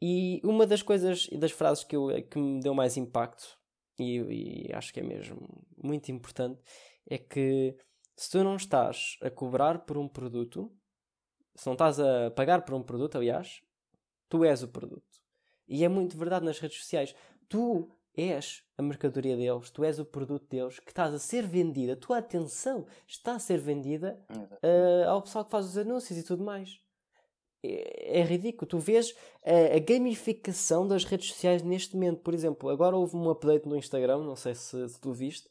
[0.01, 3.59] E uma das coisas e das frases que, eu, que me deu mais impacto,
[3.99, 6.61] e, e acho que é mesmo muito importante,
[7.09, 7.77] é que
[8.15, 10.71] se tu não estás a cobrar por um produto,
[11.55, 13.63] se não estás a pagar por um produto, aliás,
[14.29, 15.05] tu és o produto.
[15.69, 17.15] E é muito verdade nas redes sociais.
[17.49, 21.93] Tu és a mercadoria deles, tu és o produto deles que estás a ser vendida,
[21.93, 26.23] a tua atenção está a ser vendida uh, ao pessoal que faz os anúncios e
[26.23, 26.81] tudo mais
[27.67, 28.67] é, é ridículo.
[28.67, 32.21] Tu vês a, a, gamificação das redes sociais neste momento.
[32.21, 35.49] Por exemplo, agora houve um update no Instagram, não sei se, se tu viste,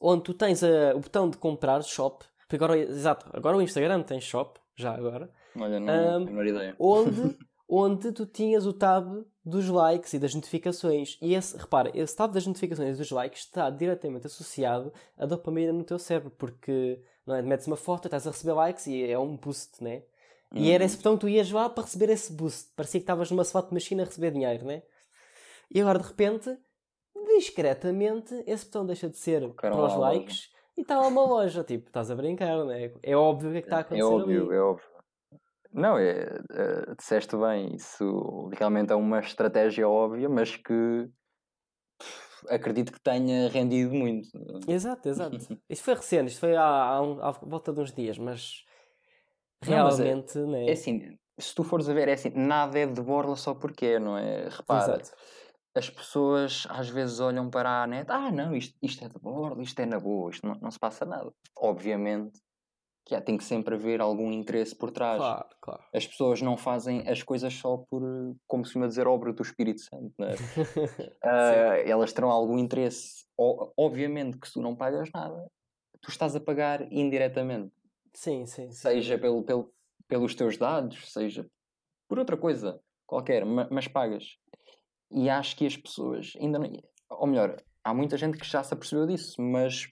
[0.00, 2.24] onde tu tens a, o botão de comprar shop.
[2.52, 5.30] Agora, exato, agora o Instagram tem shop, já agora.
[5.58, 6.76] Olha, não, um, não ideia.
[6.78, 7.36] Onde,
[7.68, 11.18] onde tu tinhas o tab dos likes e das notificações.
[11.20, 15.72] E esse, repara, esse tab das notificações e dos likes está diretamente associado à dopamina
[15.72, 17.42] no teu cérebro, porque não é?
[17.42, 20.02] metes uma foto, estás a receber likes e é um boost, né?
[20.54, 22.70] E era esse botão que tu ias lá para receber esse boost.
[22.76, 24.82] Parecia que estavas numa slot machine a receber dinheiro, né?
[25.70, 26.56] E agora de repente,
[27.36, 31.64] discretamente, esse botão deixa de ser para os likes e está lá uma loja.
[31.64, 32.92] Tipo, estás a brincar, né?
[33.02, 34.02] É óbvio o que é que está a é acontecer.
[34.02, 34.56] É óbvio, ali.
[34.56, 34.94] é óbvio.
[35.72, 41.10] Não, é, é, disseste bem, isso realmente é uma estratégia óbvia, mas que
[42.48, 44.28] acredito que tenha rendido muito.
[44.68, 45.36] Exato, exato.
[45.68, 48.64] Isto foi recente, isto foi há, há, há volta de uns dias, mas
[49.66, 50.68] realmente, não, é, né?
[50.68, 53.86] é assim, se tu fores a ver, é assim, nada é de borla só porque
[53.86, 54.48] é, não é?
[54.48, 55.16] Repara, Exato.
[55.74, 59.62] as pessoas às vezes olham para a net, ah, não, isto, isto é de borla,
[59.62, 61.32] isto é na boa, isto não, não se passa nada.
[61.56, 62.40] Obviamente
[63.04, 65.18] que há, tem que sempre haver algum interesse por trás.
[65.18, 65.82] Claro, claro.
[65.92, 68.02] As pessoas não fazem as coisas só por,
[68.46, 70.12] como se costuma dizer, obra do Espírito Santo.
[70.18, 70.34] Não é?
[71.84, 73.26] uh, elas terão algum interesse.
[73.36, 75.46] O, obviamente que se tu não pagas nada,
[76.00, 77.72] tu estás a pagar indiretamente.
[78.14, 78.70] Sim, sim.
[78.70, 79.72] Seja pelo, pelo,
[80.06, 81.46] pelos teus dados, seja
[82.08, 84.38] por outra coisa qualquer, mas, pagas.
[85.10, 86.70] e acho que as pessoas ainda não.
[87.10, 89.88] Ou melhor, há muita gente que já se apercebeu disso, mas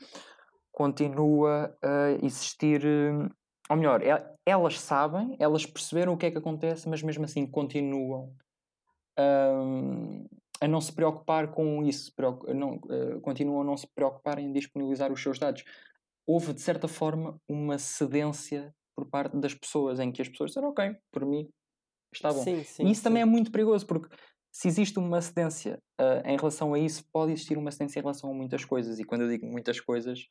[0.70, 2.82] continua a existir.
[3.68, 4.00] Ou melhor,
[4.44, 8.35] elas sabem, elas perceberam o que é que acontece, mas mesmo assim continuam
[9.18, 10.26] um,
[10.61, 12.12] a não se preocupar com isso,
[12.54, 15.64] não, uh, continuam a não se preocupar em disponibilizar os seus dados.
[16.26, 20.68] Houve, de certa forma, uma cedência por parte das pessoas, em que as pessoas disseram,
[20.68, 21.48] ok, por mim
[22.14, 22.42] está bom.
[22.42, 23.04] Sim, sim, e isso sim.
[23.04, 24.14] também é muito perigoso, porque
[24.52, 28.30] se existe uma cedência uh, em relação a isso, pode existir uma cedência em relação
[28.30, 28.98] a muitas coisas.
[28.98, 30.28] E quando eu digo muitas coisas,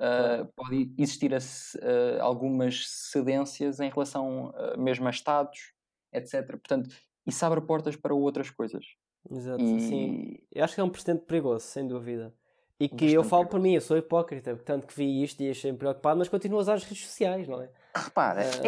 [0.00, 5.72] uh, pode existir a, uh, algumas cedências em relação mesmo a Estados,
[6.14, 6.46] etc.
[6.46, 6.88] Portanto,
[7.26, 8.84] isso abre portas para outras coisas.
[9.30, 9.80] Exato, e...
[9.80, 10.38] sim.
[10.50, 12.34] Eu acho que é um precedente perigoso, sem dúvida.
[12.82, 15.50] E que Bastante eu falo para mim, eu sou hipócrita, tanto que vi isto e
[15.50, 17.70] achei-me preocupado, mas continuo a usar as redes sociais, não é?
[17.94, 18.66] Repara, uh...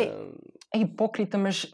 [0.72, 1.70] é, é hipócrita, mas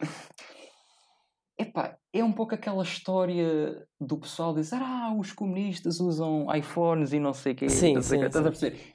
[1.60, 7.20] Epá, é um pouco aquela história do pessoal dizer ah, os comunistas usam iPhones e
[7.20, 7.68] não sei o quê.
[7.68, 8.94] Sim, não sei sim, Estás a perceber?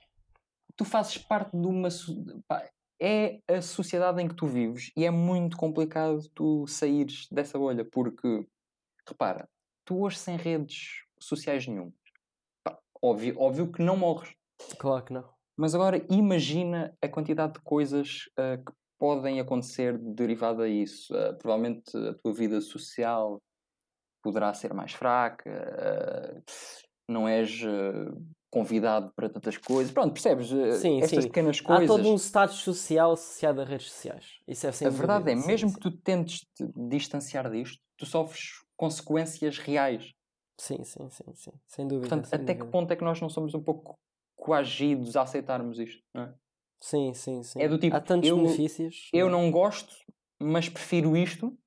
[0.76, 1.90] Tu fazes parte de uma...
[2.48, 2.68] Pá,
[3.00, 7.86] é a sociedade em que tu vives e é muito complicado tu saíres dessa bolha
[7.86, 8.48] porque,
[9.08, 9.48] repara,
[9.86, 11.94] tu hoje sem redes sociais nenhum.
[13.02, 14.34] Óbvio, óbvio que não morres.
[14.78, 15.30] Claro que não.
[15.58, 21.14] Mas agora imagina a quantidade de coisas uh, que podem acontecer derivado a isso.
[21.14, 23.42] Uh, provavelmente a tua vida social
[24.24, 26.44] poderá ser mais fraca, uh,
[27.08, 27.62] não és
[28.56, 29.92] convidado para tantas coisas.
[29.92, 30.48] Pronto, percebes?
[30.80, 31.30] Sim, Estas sim.
[31.30, 31.84] pequenas coisas.
[31.84, 34.40] Há todo um status social associado a redes sociais.
[34.48, 38.64] Isso é A verdade é, mesmo sim, que tu tentes te distanciar disto, tu sofres
[38.78, 40.15] consequências reais.
[40.58, 41.52] Sim, sim, sim, sim.
[41.68, 42.08] Sem dúvida.
[42.08, 42.66] Portanto, sem até dúvida.
[42.66, 43.98] que ponto é que nós não somos um pouco
[44.36, 46.34] coagidos a aceitarmos isto, não é?
[46.82, 47.62] Sim, sim, sim.
[47.62, 49.10] É do tipo, Há tantos eu, benefícios.
[49.12, 49.96] Eu não gosto,
[50.40, 51.58] mas prefiro isto,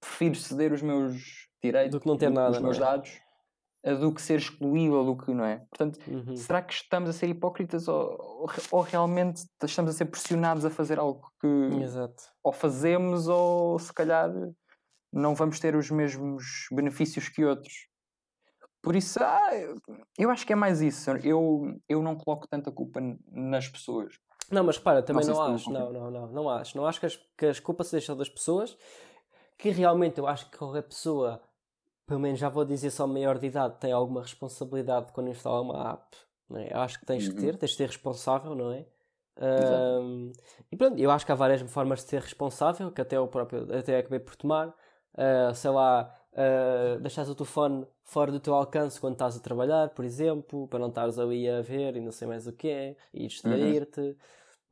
[0.00, 2.80] prefiro ceder os meus direitos, do que não ter nada, os meus é?
[2.80, 3.20] dados,
[4.00, 5.58] do que ser excluído ou do que não é.
[5.70, 6.36] Portanto, uhum.
[6.36, 10.98] será que estamos a ser hipócritas ou, ou, realmente estamos a ser pressionados a fazer
[10.98, 12.22] algo que Exato.
[12.42, 14.30] ou fazemos ou se calhar
[15.12, 17.88] não vamos ter os mesmos benefícios que outros?
[18.82, 19.50] Por isso, ah,
[20.18, 21.08] eu acho que é mais isso.
[21.22, 24.18] Eu, eu não coloco tanta culpa nas pessoas.
[24.50, 25.72] Não, mas repara, também não, não acho.
[25.72, 26.76] Não, não, não, não acho.
[26.76, 28.76] Não acho que as, que as culpas se deixam das pessoas.
[29.56, 31.40] Que realmente eu acho que qualquer pessoa,
[32.06, 35.92] pelo menos já vou dizer só maior de idade, tem alguma responsabilidade quando instala uma
[35.92, 36.16] app.
[36.50, 36.72] Não é?
[36.72, 37.34] Eu acho que tens uhum.
[37.34, 38.84] que ter, tens de ser responsável, não é?
[39.40, 40.32] Um,
[40.70, 43.66] e pronto, eu acho que há várias formas de ser responsável, que até eu próprio
[43.74, 44.74] até acabei por tomar.
[45.14, 49.90] Uh, sei lá, uh, deixares o telefone fora do teu alcance quando estás a trabalhar,
[49.90, 52.96] por exemplo, para não estares ali a ver e não sei mais o que é,
[53.12, 54.00] e distrair-te.
[54.00, 54.14] Uhum.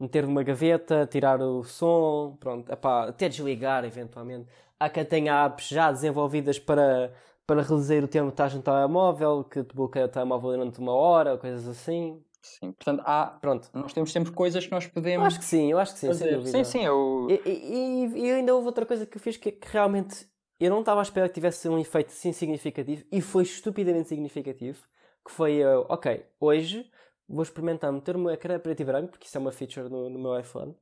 [0.01, 4.47] Meter numa gaveta, tirar o som, pronto, epá, até desligar eventualmente.
[4.79, 7.13] Há quem tenha apps já desenvolvidas para,
[7.47, 10.93] para reduzir o tempo que estás no telemóvel, que te bloqueia o telemóvel durante uma
[10.93, 12.19] hora, coisas assim.
[12.41, 15.21] Sim, portanto, há, pronto, nós temos sempre coisas que nós podemos.
[15.21, 16.25] Eu acho que sim, eu acho que sim, fazer.
[16.25, 16.51] sem dúvida.
[16.51, 17.27] Sim, sim, eu.
[17.29, 20.30] E, e, e, ainda houve outra coisa que eu fiz que, que realmente
[20.61, 24.83] eu não estava à espera que tivesse um efeito assim significativo e foi estupidamente significativo.
[25.25, 26.91] Que foi, uh, ok, hoje
[27.29, 30.11] vou experimentar meter o meu ecrã preto e branco, porque isso é uma feature no,
[30.11, 30.75] no meu iPhone.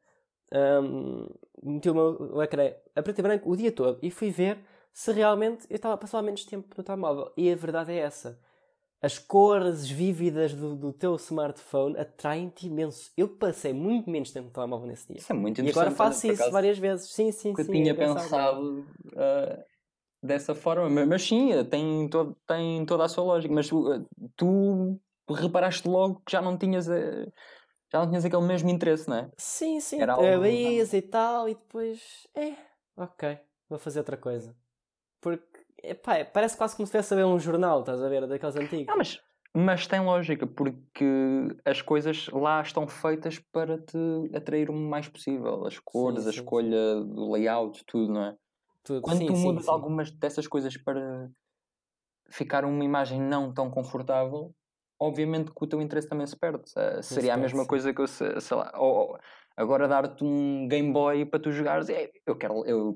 [0.52, 1.26] Um,
[1.62, 4.58] meti o meu ecrã a preto e branco o dia todo e fui ver
[4.92, 7.32] se realmente eu estava a passar menos tempo no telemóvel.
[7.36, 8.40] E a verdade é essa.
[9.00, 13.12] As cores vívidas do, do teu smartphone atraem-te imenso.
[13.16, 15.18] Eu passei muito menos tempo no telemóvel nesse dia.
[15.18, 15.76] Isso é muito interessante.
[15.76, 17.10] E agora faço isso várias vezes.
[17.12, 17.70] Sim, sim, que sim.
[17.70, 19.64] Eu tinha é pensado uh,
[20.20, 20.90] dessa forma.
[20.90, 23.54] Mas, mas sim, tem, todo, tem toda a sua lógica.
[23.54, 24.04] Mas uh,
[24.36, 26.88] tu reparaste logo que já não tinhas.
[26.88, 27.32] Uh,
[27.92, 29.30] já não tinhas aquele mesmo interesse, não é?
[29.36, 30.00] Sim, sim.
[30.00, 30.44] Era algo...
[30.44, 32.26] e tal, e depois.
[32.34, 32.54] É,
[32.96, 34.54] ok, vou fazer outra coisa.
[35.20, 38.56] Porque Epá, parece quase como se estivesse a ver um jornal, estás a ver, daqueles
[38.56, 38.88] antigos.
[38.88, 39.20] Ah, mas,
[39.54, 41.04] mas tem lógica, porque
[41.64, 43.98] as coisas lá estão feitas para te
[44.34, 45.66] atrair o mais possível.
[45.66, 47.08] As cores, sim, sim, a escolha sim.
[47.08, 48.36] do layout, tudo, não é?
[48.82, 49.02] Tudo.
[49.02, 51.30] Quando tu mudas algumas dessas coisas para
[52.30, 54.54] ficar uma imagem não tão confortável,
[54.98, 56.64] obviamente que o teu interesse também se perde.
[56.76, 59.18] Uh, seria a mesma coisa que eu, sei lá, ou,
[59.56, 61.88] agora dar-te um Game Boy para tu jogares.
[61.88, 62.94] É, eu quero, eu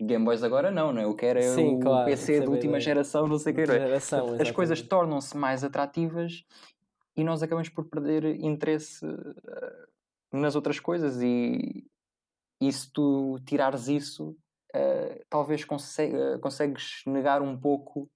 [0.00, 1.04] Game Boys agora não, não é?
[1.04, 3.66] Eu quero é Sim, o claro, PC de última geração, não sei o que.
[3.66, 6.44] Geração, As coisas tornam-se mais atrativas
[7.16, 9.86] e nós acabamos por perder interesse uh,
[10.32, 11.86] nas outras coisas e,
[12.60, 14.30] e se tu tirares isso,
[14.74, 18.10] uh, talvez consegue, uh, consegues negar um pouco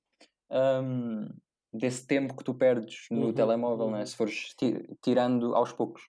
[0.51, 1.29] um,
[1.73, 3.93] desse tempo que tu perdes no uhum, telemóvel, uhum.
[3.93, 4.07] Né?
[4.07, 4.55] se fores
[5.01, 6.09] tirando aos poucos.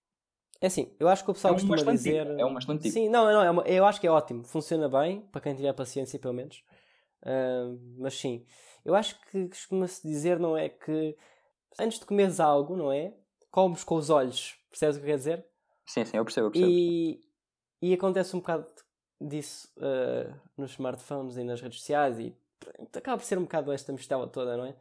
[0.62, 2.28] É assim, eu acho que o pessoal é um costuma dizer.
[2.38, 3.64] É um bastante Sim, não, não, é uma...
[3.64, 4.44] eu acho que é ótimo.
[4.44, 6.64] Funciona bem, para quem tiver paciência, pelo menos.
[7.22, 8.46] Uh, mas sim,
[8.84, 10.70] Eu acho que costuma-se dizer, não é?
[10.70, 11.16] Que
[11.80, 13.14] antes de comeres algo, não é?
[13.52, 14.58] Comes com os olhos.
[14.70, 15.46] Percebes o que quer dizer?
[15.86, 16.48] Sim, sim, eu percebo.
[16.48, 16.72] Eu percebo.
[16.72, 17.24] E,
[17.82, 18.68] e acontece um bocado
[19.20, 22.36] disso uh, nos smartphones e nas redes sociais e
[22.94, 24.76] acaba por ser um bocado esta mistela toda, não é?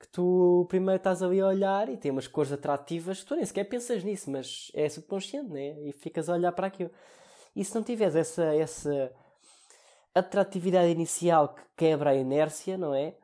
[0.00, 3.64] Que tu primeiro estás ali a olhar e tem umas cores atrativas, tu nem sequer
[3.64, 5.76] pensas nisso, mas é subconsciente, né?
[5.82, 6.90] E ficas a olhar para aquilo.
[7.56, 9.12] E se não tiveres essa, essa
[10.14, 13.16] atratividade inicial que quebra a inércia, não é?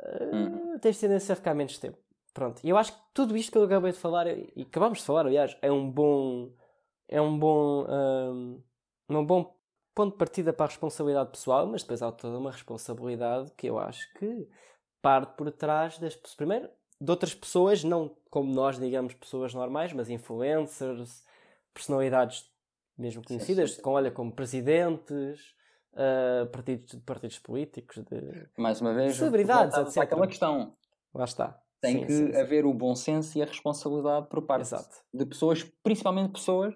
[0.00, 1.98] Uh, tens tendência a ficar menos tempo.
[2.32, 2.60] Pronto.
[2.64, 5.26] E eu acho que tudo isto que eu acabei de falar, e acabamos de falar,
[5.26, 6.50] aliás, é um bom.
[7.08, 7.86] É um bom.
[7.88, 8.62] Um,
[9.08, 9.54] um bom
[9.94, 13.78] ponto de partida para a responsabilidade pessoal, mas depois há toda uma responsabilidade que eu
[13.78, 14.48] acho que
[15.04, 20.08] parte por trás das primeiro de outras pessoas, não como nós, digamos, pessoas normais, mas
[20.08, 21.22] influencers,
[21.74, 22.50] personalidades
[22.96, 23.82] mesmo conhecidas, sim, sim, sim.
[23.82, 25.54] com olha como presidentes,
[25.92, 29.98] uh, partidos, partidos políticos, de mais uma vez, celebridades, etc.
[29.98, 30.74] aquela questão.
[31.12, 31.60] Lá está.
[31.80, 35.04] Tem que haver o bom senso e a responsabilidade por parte Exato.
[35.12, 36.74] de pessoas, principalmente pessoas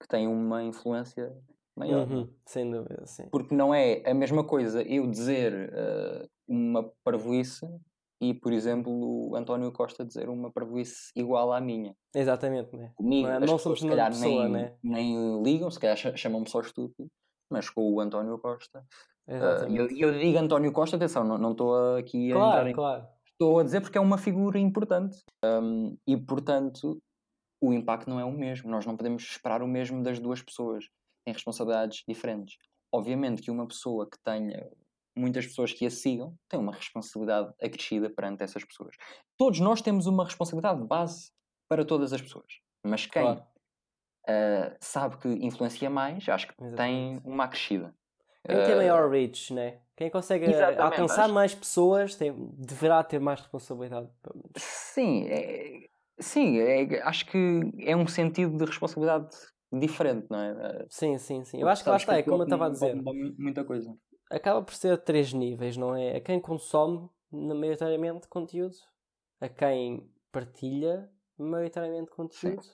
[0.00, 1.32] que têm uma influência
[1.76, 2.10] maior.
[2.10, 3.28] Uhum, sem dúvida, sim.
[3.30, 7.64] Porque não é a mesma coisa eu dizer uh, uma parvoíce
[8.20, 11.94] e, por exemplo, o António Costa dizer uma parvoíce igual à minha.
[12.14, 12.92] Exatamente, né?
[12.96, 14.76] Comigo, não, é, não somos se calhar pessoa, nem, né?
[14.82, 17.08] nem ligam, se calhar chamam-me só estúpido,
[17.50, 18.84] mas com o António Costa.
[19.26, 22.72] Uh, eu, eu digo António Costa, atenção, não estou aqui a claro, em...
[22.74, 23.06] Claro.
[23.32, 25.16] Estou a dizer porque é uma figura importante.
[25.42, 27.00] Um, e, portanto,
[27.62, 28.70] o impacto não é o mesmo.
[28.70, 30.84] Nós não podemos esperar o mesmo das duas pessoas
[31.24, 32.58] têm responsabilidades diferentes.
[32.92, 34.68] Obviamente que uma pessoa que tenha
[35.16, 38.94] muitas pessoas que a sigam tem uma responsabilidade acrescida perante essas pessoas.
[39.36, 41.30] Todos nós temos uma responsabilidade de base
[41.68, 42.60] para todas as pessoas.
[42.84, 43.40] Mas quem claro.
[43.40, 46.76] uh, sabe que influencia mais, acho que Exatamente.
[46.76, 47.94] tem uma acrescida.
[48.46, 49.80] Quem tem maior reach, né?
[49.96, 51.34] Quem consegue Exatamente, alcançar acho...
[51.34, 54.08] mais pessoas tem, deverá ter mais responsabilidade.
[54.56, 59.28] Sim, é, sim é, acho que é um sentido de responsabilidade
[59.70, 60.86] diferente, não é?
[60.88, 61.60] Sim, sim, sim.
[61.60, 62.94] Eu acho que lá está, é como eu estava a dizer.
[63.38, 63.94] Muita coisa.
[64.30, 66.16] Acaba por ser três níveis, não é?
[66.16, 68.76] A quem consome, maioritariamente, conteúdo.
[69.40, 72.62] A quem partilha, maioritariamente, conteúdo.
[72.62, 72.70] Sim.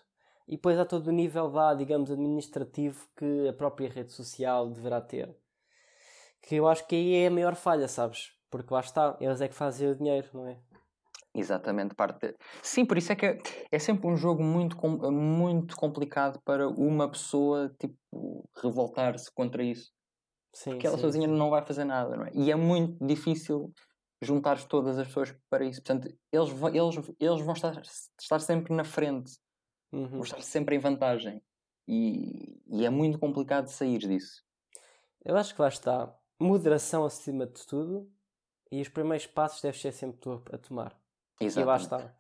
[0.49, 5.01] E depois há todo o nível lá, digamos, administrativo que a própria rede social deverá
[5.01, 5.35] ter.
[6.43, 8.33] Que eu acho que aí é a maior falha, sabes?
[8.51, 10.61] Porque lá está, eles é que fazem o dinheiro, não é?
[11.35, 12.35] Exatamente, parte de...
[12.63, 13.39] Sim, por isso é que é,
[13.73, 14.77] é sempre um jogo muito,
[15.11, 17.97] muito complicado para uma pessoa tipo,
[18.63, 19.96] revoltar-se contra isso.
[20.57, 21.35] Sim, Porque ela sim, sozinha sim.
[21.35, 22.31] não vai fazer nada, não é?
[22.33, 23.75] E é muito difícil
[24.23, 25.83] juntar todas as pessoas para isso.
[25.83, 27.79] Portanto, eles, eles, eles vão estar,
[28.19, 29.39] estar sempre na frente,
[29.93, 30.09] uhum.
[30.09, 31.43] vão estar sempre em vantagem.
[31.87, 34.43] E, e é muito complicado sair disso.
[35.23, 36.17] Eu acho que lá está.
[36.41, 38.11] Moderação acima de tudo
[38.73, 40.99] e os primeiros passos deves ser sempre tu a tomar.
[41.39, 41.59] Exatamente.
[41.59, 42.17] E lá está.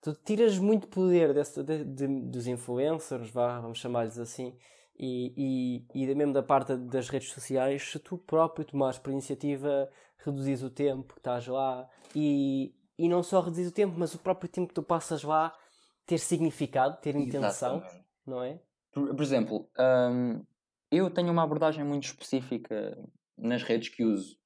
[0.00, 4.56] Tu tiras muito poder desse, de, de, dos influencers, vá, vamos chamar-lhes assim,
[4.98, 9.88] e, e, e mesmo da parte das redes sociais, se tu próprio tomares por iniciativa,
[10.18, 14.18] reduzis o tempo que estás lá e, e não só reduzis o tempo, mas o
[14.18, 15.52] próprio tempo que tu passas lá
[16.06, 18.04] ter significado, ter intenção, Exatamente.
[18.26, 18.60] não é?
[18.92, 20.44] Por, por exemplo, hum,
[20.90, 22.96] eu tenho uma abordagem muito específica
[23.36, 24.38] nas redes que uso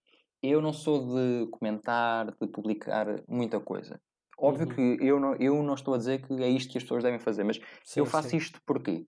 [0.43, 4.01] eu não sou de comentar, de publicar muita coisa.
[4.39, 4.75] Óbvio uhum.
[4.75, 7.19] que eu não, eu não estou a dizer que é isto que as pessoas devem
[7.19, 8.37] fazer, mas sim, eu faço sim.
[8.37, 9.05] isto porque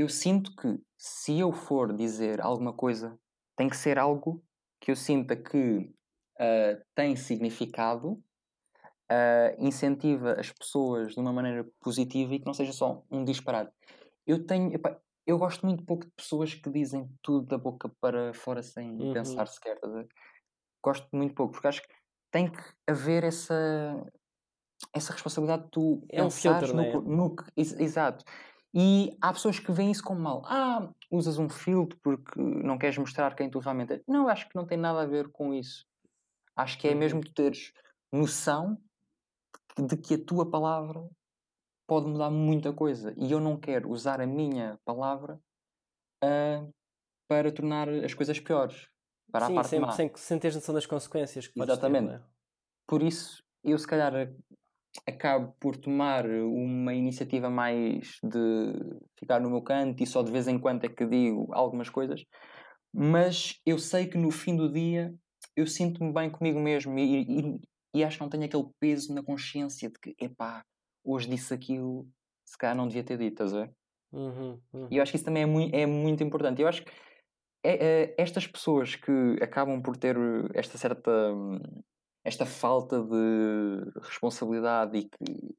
[0.00, 3.18] eu sinto que se eu for dizer alguma coisa,
[3.56, 4.42] tem que ser algo
[4.80, 5.92] que eu sinta que
[6.38, 12.72] uh, tem significado, uh, incentiva as pessoas de uma maneira positiva e que não seja
[12.72, 13.72] só um disparate.
[14.26, 14.72] Eu tenho,
[15.26, 19.12] eu gosto muito pouco de pessoas que dizem tudo da boca para fora sem uhum.
[19.12, 19.78] pensar sequer
[20.82, 21.88] gosto muito pouco, porque acho que
[22.30, 23.54] tem que haver essa,
[24.94, 26.92] essa responsabilidade de tu é um filtro, no, é?
[26.92, 28.24] no, exato.
[28.72, 30.42] E há pessoas que veem isso como mal.
[30.46, 34.02] Ah, usas um filtro porque não queres mostrar quem tu realmente és.
[34.06, 35.84] Não, acho que não tem nada a ver com isso.
[36.54, 36.98] Acho que é uhum.
[36.98, 37.72] mesmo tu teres
[38.12, 38.78] noção
[39.76, 41.08] de que a tua palavra
[41.86, 43.12] pode mudar muita coisa.
[43.16, 45.40] E eu não quero usar a minha palavra
[46.22, 46.72] uh,
[47.28, 48.88] para tornar as coisas piores
[49.32, 49.92] para Sim, a parte sem, má.
[49.92, 52.08] Sem, sem ter noção das consequências que Exatamente.
[52.08, 52.22] Ter, é?
[52.86, 54.12] Por isso, eu se calhar
[55.06, 58.72] acabo por tomar uma iniciativa mais de
[59.18, 62.24] ficar no meu canto e só de vez em quando é que digo algumas coisas,
[62.92, 65.14] mas eu sei que no fim do dia
[65.56, 67.60] eu sinto-me bem comigo mesmo e, e,
[67.94, 70.64] e, acho que não tenho aquele peso na consciência de que, epá,
[71.04, 72.06] hoje disse aquilo,
[72.44, 73.74] se calhar não devia ter dito, estás a ver?
[74.12, 74.88] Uhum, uhum.
[74.90, 76.60] E eu acho que isso também é muito, é muito importante.
[76.60, 76.90] Eu acho que
[77.62, 80.16] é, é, estas pessoas que acabam por ter
[80.54, 81.60] esta certa hum,
[82.24, 85.54] esta falta de responsabilidade e que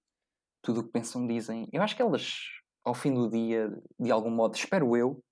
[0.61, 1.67] tudo o que pensam dizem.
[1.71, 2.39] Eu acho que elas,
[2.83, 5.23] ao fim do dia, de algum modo, espero eu,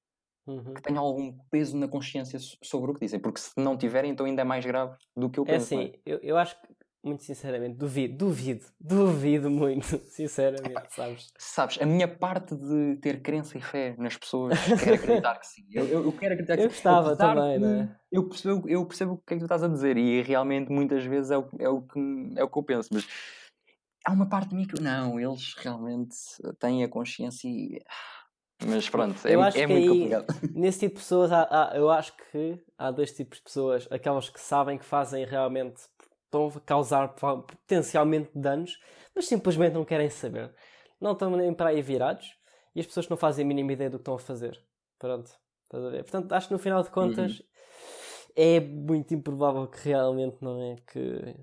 [0.47, 0.73] uhum.
[0.73, 4.25] que tenham algum peso na consciência sobre o que dizem, porque se não tiverem, então
[4.25, 5.73] ainda é mais grave do que eu é penso.
[5.73, 5.99] É assim, é?
[6.05, 6.68] eu, eu acho que
[7.03, 11.31] muito sinceramente, duvido, duvido, duvido muito, sinceramente, sabes?
[11.37, 15.65] Sabes, a minha parte de ter crença e fé nas pessoas, quero acreditar que sim.
[15.71, 17.99] Eu, eu, eu quero acreditar que Eu gostava também, não é?
[18.11, 21.05] Eu percebo, eu percebo o que é que tu estás a dizer e realmente muitas
[21.05, 21.99] vezes é o, é o, que,
[22.35, 23.07] é o que eu penso, mas
[24.05, 26.15] há uma parte de mim que não, eles realmente
[26.59, 27.81] têm a consciência e.
[28.65, 30.25] Mas pronto, é, é muito aí, complicado.
[30.53, 34.29] Nesse tipo de pessoas, há, há, eu acho que há dois tipos de pessoas: aquelas
[34.29, 35.81] que sabem que fazem realmente
[36.29, 38.79] estão a causar potencialmente danos,
[39.15, 40.53] mas simplesmente não querem saber.
[41.01, 42.37] Não estão nem para aí virados
[42.75, 44.59] e as pessoas não fazem a mínima ideia do que estão a fazer.
[44.99, 45.31] Pronto,
[45.63, 46.03] estás a ver?
[46.03, 47.45] Portanto, acho que no final de contas uhum.
[48.35, 51.35] é muito improvável que realmente não é que,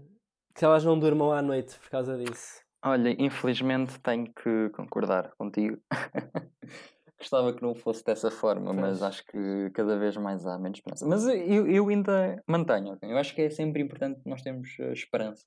[0.55, 2.61] que elas não durmam à noite por causa disso.
[2.85, 5.79] Olha, infelizmente tenho que concordar contigo.
[7.19, 8.77] Gostava que não fosse dessa forma, pois.
[8.77, 11.07] mas acho que cada vez mais há menos esperança.
[11.07, 15.47] Mas eu, eu ainda mantenho, eu acho que é sempre importante nós termos uh, esperança.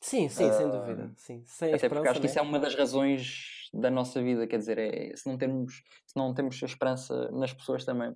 [0.00, 1.12] Sim, sim, uh, sem dúvida.
[1.16, 4.58] Sim, sem até porque acho que isso é uma das razões da nossa vida, quer
[4.58, 8.14] dizer, é, se, não temos, se não temos esperança nas pessoas também,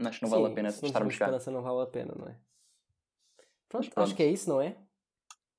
[0.00, 1.24] acho que não sim, vale a pena se estarmos cá.
[1.26, 2.38] esperança não vale a pena, não é?
[3.68, 4.76] Pronto, pronto, acho que é isso, não é?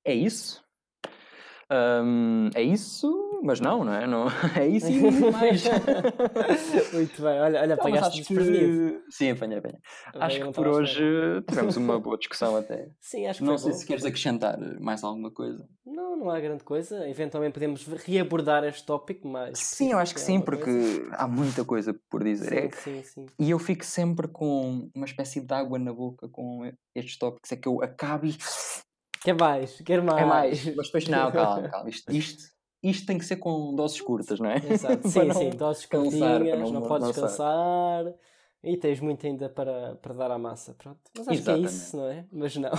[0.04, 0.65] É isso.
[1.70, 4.06] Um, é isso, mas não, não é?
[4.06, 5.64] Não, é isso e muito mais.
[6.92, 9.02] muito bem, olha, olha apanhaste que...
[9.10, 9.78] Sim, apanhei, apanhei.
[10.14, 11.02] Acho que por hoje
[11.48, 12.88] tivemos uma boa discussão até.
[13.00, 13.78] Sim, acho que Não sei bom.
[13.78, 15.68] se queres acrescentar mais alguma coisa.
[15.84, 17.08] Não, não há grande coisa.
[17.08, 19.58] Eventualmente podemos reabordar este tópico, mas.
[19.58, 21.14] Sim, eu acho que sim, porque coisa.
[21.14, 22.48] há muita coisa por dizer.
[22.50, 22.70] Sim, é...
[22.70, 23.26] sim, sim.
[23.38, 27.50] E eu fico sempre com uma espécie de água na boca com estes tópicos.
[27.50, 28.36] É que eu acabo e
[29.26, 30.22] Quer mais, quer mais.
[30.22, 31.90] É mais, mas depois não, calma, calma.
[31.90, 32.44] Isto, isto,
[32.80, 34.58] isto tem que ser com doses curtas, não é?
[34.58, 38.04] Exato, sim, sim, doses curtinhas, não, não podes descansar
[38.62, 40.74] e tens muito ainda para, para dar à massa.
[40.74, 41.00] Pronto.
[41.18, 41.68] Mas acho Exatamente.
[41.68, 42.26] que é isso, não é?
[42.30, 42.70] Mas não.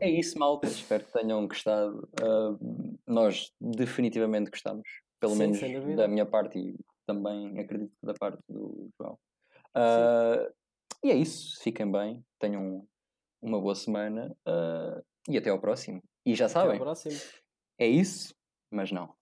[0.00, 0.66] É isso, malta.
[0.66, 2.08] Espero que tenham gostado.
[2.18, 4.88] Uh, nós definitivamente gostamos,
[5.20, 6.74] pelo sim, menos da minha parte e
[7.06, 9.18] também acredito da parte do João.
[9.76, 10.50] Uh,
[11.04, 11.62] e é isso.
[11.62, 12.24] Fiquem bem.
[12.38, 12.86] Tenham
[13.42, 14.34] uma boa semana.
[14.46, 16.02] Uh, e até ao próximo.
[16.24, 16.70] E já sabem.
[16.70, 17.16] Até ao próximo.
[17.78, 18.34] É isso,
[18.70, 19.17] mas não.